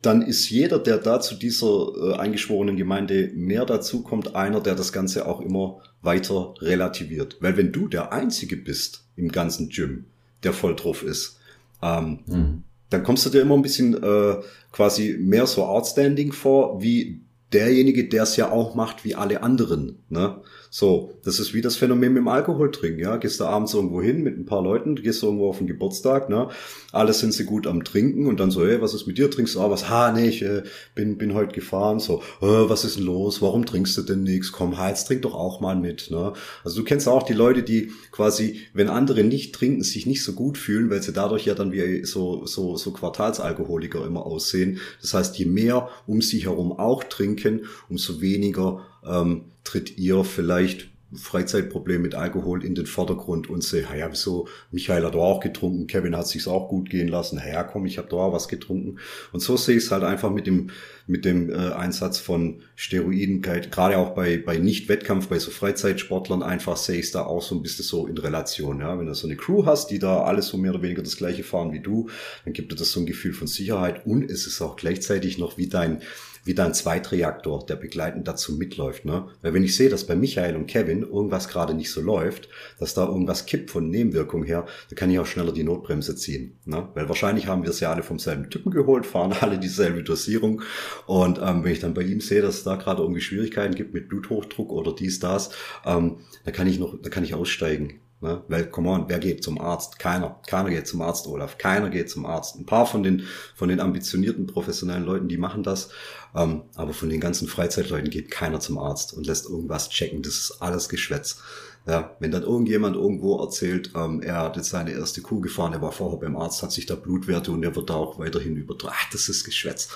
[0.00, 4.74] dann ist jeder, der da zu dieser äh, eingeschworenen Gemeinde mehr dazu kommt, einer, der
[4.74, 7.36] das Ganze auch immer weiter relativiert.
[7.40, 10.06] Weil wenn du der Einzige bist im ganzen Gym,
[10.42, 11.38] der voll drauf ist.
[11.82, 12.62] Ähm, mhm.
[12.90, 14.36] Dann kommst du dir immer ein bisschen äh,
[14.70, 17.22] quasi mehr so outstanding vor, wie
[17.52, 19.98] derjenige, der es ja auch macht wie alle anderen.
[20.08, 20.40] Ne?
[20.74, 23.00] So, das ist wie das Phänomen mit dem Alkohol trinken.
[23.00, 25.66] Ja, gehst du abends irgendwo hin mit ein paar Leuten, gehst du irgendwo auf den
[25.66, 26.48] Geburtstag, ne?
[26.92, 29.30] Alle sind sie gut am Trinken und dann so, hey, was ist mit dir?
[29.30, 29.90] Trinkst du auch was?
[29.90, 30.62] Ha, nee, ich äh,
[30.94, 32.00] bin bin heute gefahren.
[32.00, 33.42] So, äh, was ist denn los?
[33.42, 34.50] Warum trinkst du denn nichts?
[34.50, 36.10] Komm, Hals, trink doch auch mal mit.
[36.10, 36.32] Ne?
[36.64, 40.32] Also du kennst auch die Leute, die quasi, wenn andere nicht trinken, sich nicht so
[40.32, 44.80] gut fühlen, weil sie dadurch ja dann wie so so so Quartalsalkoholiker immer aussehen.
[45.02, 50.92] Das heißt, je mehr um sich herum auch trinken, umso weniger ähm, tritt ihr vielleicht
[51.14, 55.86] Freizeitproblem mit Alkohol in den Vordergrund und sehe, ja, wieso, Michael hat doch auch getrunken,
[55.86, 58.98] Kevin hat sich's auch gut gehen lassen, ja, komm, ich habe doch auch was getrunken.
[59.32, 60.70] Und so sehe ich es halt einfach mit dem,
[61.06, 66.76] mit dem äh, Einsatz von Steroiden, gerade auch bei, bei Nicht-Wettkampf, bei so Freizeitsportlern einfach
[66.76, 68.80] sehe ich es da auch so ein bisschen so in Relation.
[68.80, 68.98] Ja?
[68.98, 71.42] Wenn du so eine Crew hast, die da alles so mehr oder weniger das gleiche
[71.42, 72.08] fahren wie du,
[72.44, 75.58] dann gibt dir das so ein Gefühl von Sicherheit und es ist auch gleichzeitig noch
[75.58, 76.00] wie dein
[76.44, 79.04] wie ein Zweitreaktor, der begleitend dazu mitläuft.
[79.04, 79.28] Ne?
[79.42, 82.94] Weil wenn ich sehe, dass bei Michael und Kevin irgendwas gerade nicht so läuft, dass
[82.94, 86.58] da irgendwas kippt von Nebenwirkung her, dann kann ich auch schneller die Notbremse ziehen.
[86.64, 86.88] Ne?
[86.94, 90.62] Weil wahrscheinlich haben wir es ja alle vom selben Typen geholt, fahren alle dieselbe Dosierung.
[91.06, 93.94] Und ähm, wenn ich dann bei ihm sehe, dass es da gerade irgendwie Schwierigkeiten gibt
[93.94, 95.50] mit Bluthochdruck oder dies, das,
[95.86, 98.01] ähm, dann kann ich noch, dann kann ich aussteigen.
[98.22, 98.40] Ne?
[98.46, 99.98] Weil, come on, wer geht zum Arzt?
[99.98, 100.40] Keiner.
[100.46, 101.58] Keiner geht zum Arzt, Olaf.
[101.58, 102.56] Keiner geht zum Arzt.
[102.56, 103.24] Ein paar von den,
[103.56, 105.90] von den ambitionierten professionellen Leuten, die machen das.
[106.34, 110.22] Ähm, aber von den ganzen Freizeitleuten geht keiner zum Arzt und lässt irgendwas checken.
[110.22, 111.42] Das ist alles Geschwätz.
[111.84, 115.82] Ja, wenn dann irgendjemand irgendwo erzählt, ähm, er hat jetzt seine erste Kuh gefahren, er
[115.82, 118.94] war vorher beim Arzt, hat sich da Blutwerte und er wird da auch weiterhin übertragen.
[118.96, 119.88] Ach, das ist Geschwätz.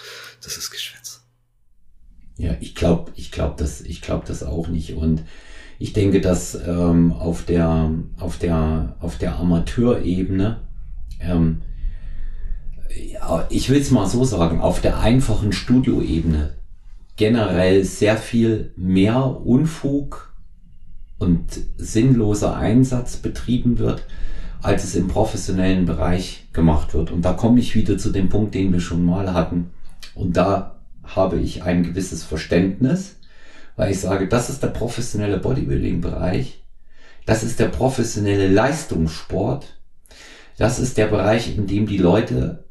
[0.43, 1.20] Das ist Geschwätz.
[2.39, 4.95] Ja, ich glaube, ich glaube das, ich glaube das auch nicht.
[4.95, 5.22] Und
[5.79, 10.61] ich denke, dass ähm, auf der auf der auf der Amateurebene
[11.20, 11.62] ähm,
[13.51, 16.55] ich will es mal so sagen, auf der einfachen Studioebene
[17.16, 20.35] generell sehr viel mehr Unfug
[21.18, 21.43] und
[21.77, 24.05] sinnloser Einsatz betrieben wird,
[24.62, 27.11] als es im professionellen Bereich gemacht wird.
[27.11, 29.70] Und da komme ich wieder zu dem Punkt, den wir schon mal hatten.
[30.14, 33.16] Und da habe ich ein gewisses Verständnis
[33.77, 36.64] weil ich sage, das ist der professionelle Bodybuilding-Bereich,
[37.27, 39.79] das ist der professionelle Leistungssport,
[40.57, 42.64] das ist der Bereich, in dem die Leute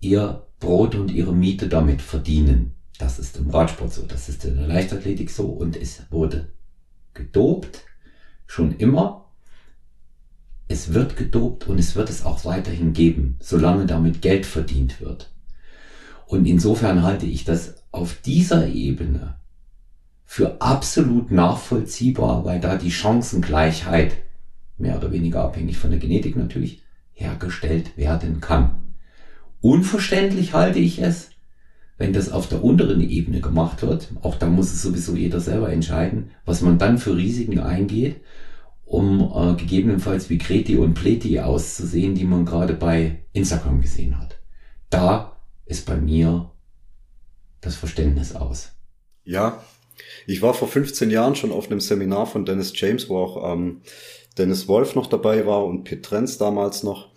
[0.00, 2.74] ihr Brot und ihre Miete damit verdienen.
[2.98, 6.48] Das ist im Radsport so, das ist in der Leichtathletik so und es wurde
[7.14, 7.84] gedopt,
[8.46, 9.26] schon immer.
[10.68, 15.30] Es wird gedopt und es wird es auch weiterhin geben, solange damit Geld verdient wird.
[16.26, 19.39] Und insofern halte ich das auf dieser Ebene
[20.32, 24.12] für absolut nachvollziehbar, weil da die Chancengleichheit,
[24.78, 28.94] mehr oder weniger abhängig von der Genetik natürlich, hergestellt werden kann.
[29.60, 31.30] Unverständlich halte ich es,
[31.98, 34.12] wenn das auf der unteren Ebene gemacht wird.
[34.22, 38.20] Auch da muss es sowieso jeder selber entscheiden, was man dann für Risiken eingeht,
[38.84, 44.38] um äh, gegebenenfalls wie Kreti und Pleti auszusehen, die man gerade bei Instagram gesehen hat.
[44.90, 46.52] Da ist bei mir
[47.60, 48.76] das Verständnis aus.
[49.24, 49.60] Ja,
[50.26, 53.82] ich war vor 15 Jahren schon auf einem Seminar von Dennis James, wo auch ähm,
[54.38, 57.10] Dennis Wolf noch dabei war und Pete Trenz damals noch.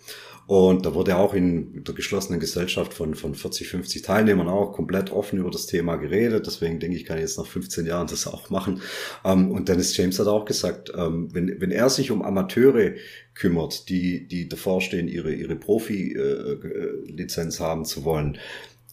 [0.46, 5.10] Und da wurde auch in der geschlossenen Gesellschaft von, von 40, 50 Teilnehmern auch komplett
[5.10, 6.46] offen über das Thema geredet.
[6.46, 8.82] Deswegen denke ich, kann ich jetzt nach 15 Jahren das auch machen.
[9.24, 12.92] Ähm, und Dennis James hat auch gesagt, ähm, wenn, wenn er sich um Amateure
[13.32, 18.36] kümmert, die, die davor stehen, ihre, ihre Profi-Lizenz äh, äh haben zu wollen,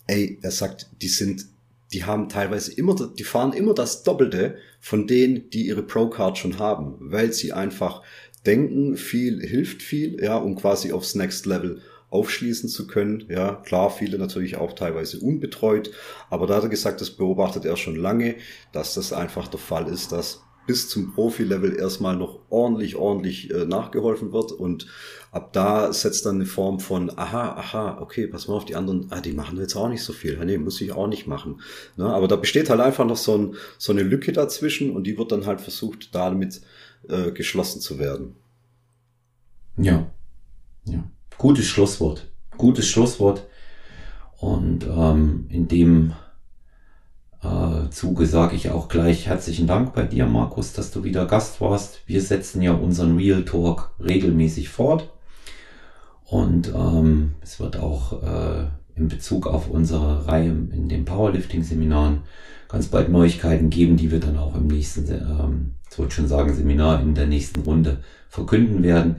[0.07, 1.47] ey, er sagt, die sind
[1.93, 6.59] die haben teilweise immer, die fahren immer das Doppelte von denen, die ihre Pro-Card schon
[6.59, 8.01] haben, weil sie einfach
[8.45, 13.25] denken, viel hilft viel, ja, um quasi aufs Next Level aufschließen zu können.
[13.29, 15.91] Ja, klar, viele natürlich auch teilweise unbetreut,
[16.29, 18.35] aber da hat er gesagt, das beobachtet er schon lange,
[18.71, 23.65] dass das einfach der Fall ist, dass bis zum Profi-Level erstmal noch ordentlich, ordentlich äh,
[23.65, 24.87] nachgeholfen wird und
[25.31, 29.07] ab da setzt dann eine Form von, aha, aha, okay, pass mal auf die anderen,
[29.09, 31.61] ah, die machen jetzt auch nicht so viel, nee, muss ich auch nicht machen.
[31.97, 32.05] Ne?
[32.05, 35.31] Aber da besteht halt einfach noch so, ein, so eine Lücke dazwischen und die wird
[35.31, 36.61] dann halt versucht, damit
[37.07, 38.35] äh, geschlossen zu werden.
[39.77, 40.11] Ja,
[40.85, 41.03] ja,
[41.37, 43.47] gutes Schlusswort, gutes Schlusswort
[44.39, 46.13] und ähm, in dem
[47.91, 52.01] Zuge sage ich auch gleich herzlichen Dank bei dir, Markus, dass du wieder Gast warst.
[52.07, 55.09] Wir setzen ja unseren Real Talk regelmäßig fort.
[56.25, 62.21] Und ähm, es wird auch äh, in Bezug auf unsere Reihe in den Powerlifting-Seminaren
[62.69, 66.53] ganz bald Neuigkeiten geben, die wir dann auch im nächsten, ähm, ich wollte schon sagen,
[66.53, 67.97] Seminar in der nächsten Runde
[68.29, 69.17] verkünden werden.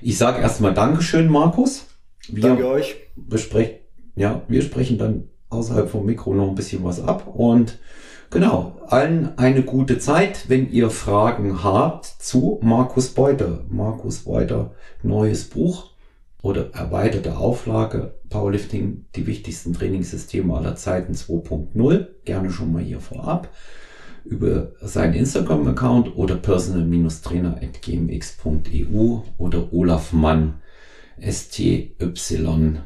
[0.00, 1.86] Ich sage erstmal Dankeschön, Markus.
[2.28, 2.94] Wir Danke euch.
[3.16, 3.78] Besprechen,
[4.14, 7.26] ja, wir sprechen dann außerhalb vom Mikro noch ein bisschen was ab.
[7.34, 7.78] Und
[8.30, 10.48] genau, allen eine gute Zeit.
[10.48, 14.72] Wenn ihr Fragen habt zu Markus Beuter, Markus Beuter,
[15.02, 15.90] neues Buch
[16.42, 23.50] oder erweiterte Auflage, Powerlifting, die wichtigsten Trainingssysteme aller Zeiten 2.0, gerne schon mal hier vorab
[24.24, 30.54] über seinen Instagram-Account oder personal-trainer.gmx.eu oder Olaf Mann
[31.20, 31.94] STY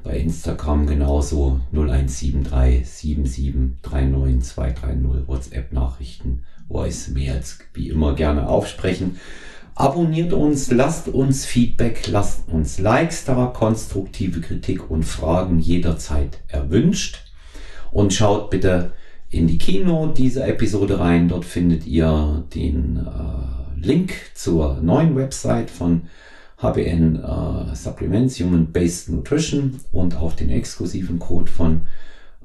[0.03, 9.19] bei Instagram genauso 0173 7739 230 WhatsApp-Nachrichten Voice Mails wie immer gerne aufsprechen.
[9.75, 17.25] Abonniert uns, lasst uns Feedback, lasst uns Likes da, konstruktive Kritik und Fragen jederzeit erwünscht.
[17.93, 18.93] Und schaut bitte
[19.31, 21.29] in die Kino dieser Episode rein.
[21.29, 26.09] Dort findet ihr den äh, Link zur neuen Website von
[26.59, 31.83] HBN äh, Supplements Human Based Nutrition und auch den exklusiven Code von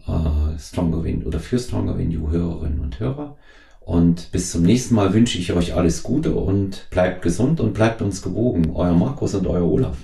[0.08, 3.38] äh, Stronger Wind oder für Stronger Wind Hörerinnen und Hörer.
[3.80, 8.02] Und bis zum nächsten Mal wünsche ich euch alles Gute und bleibt gesund und bleibt
[8.02, 8.72] uns gewogen.
[8.74, 9.98] Euer Markus und euer Olaf.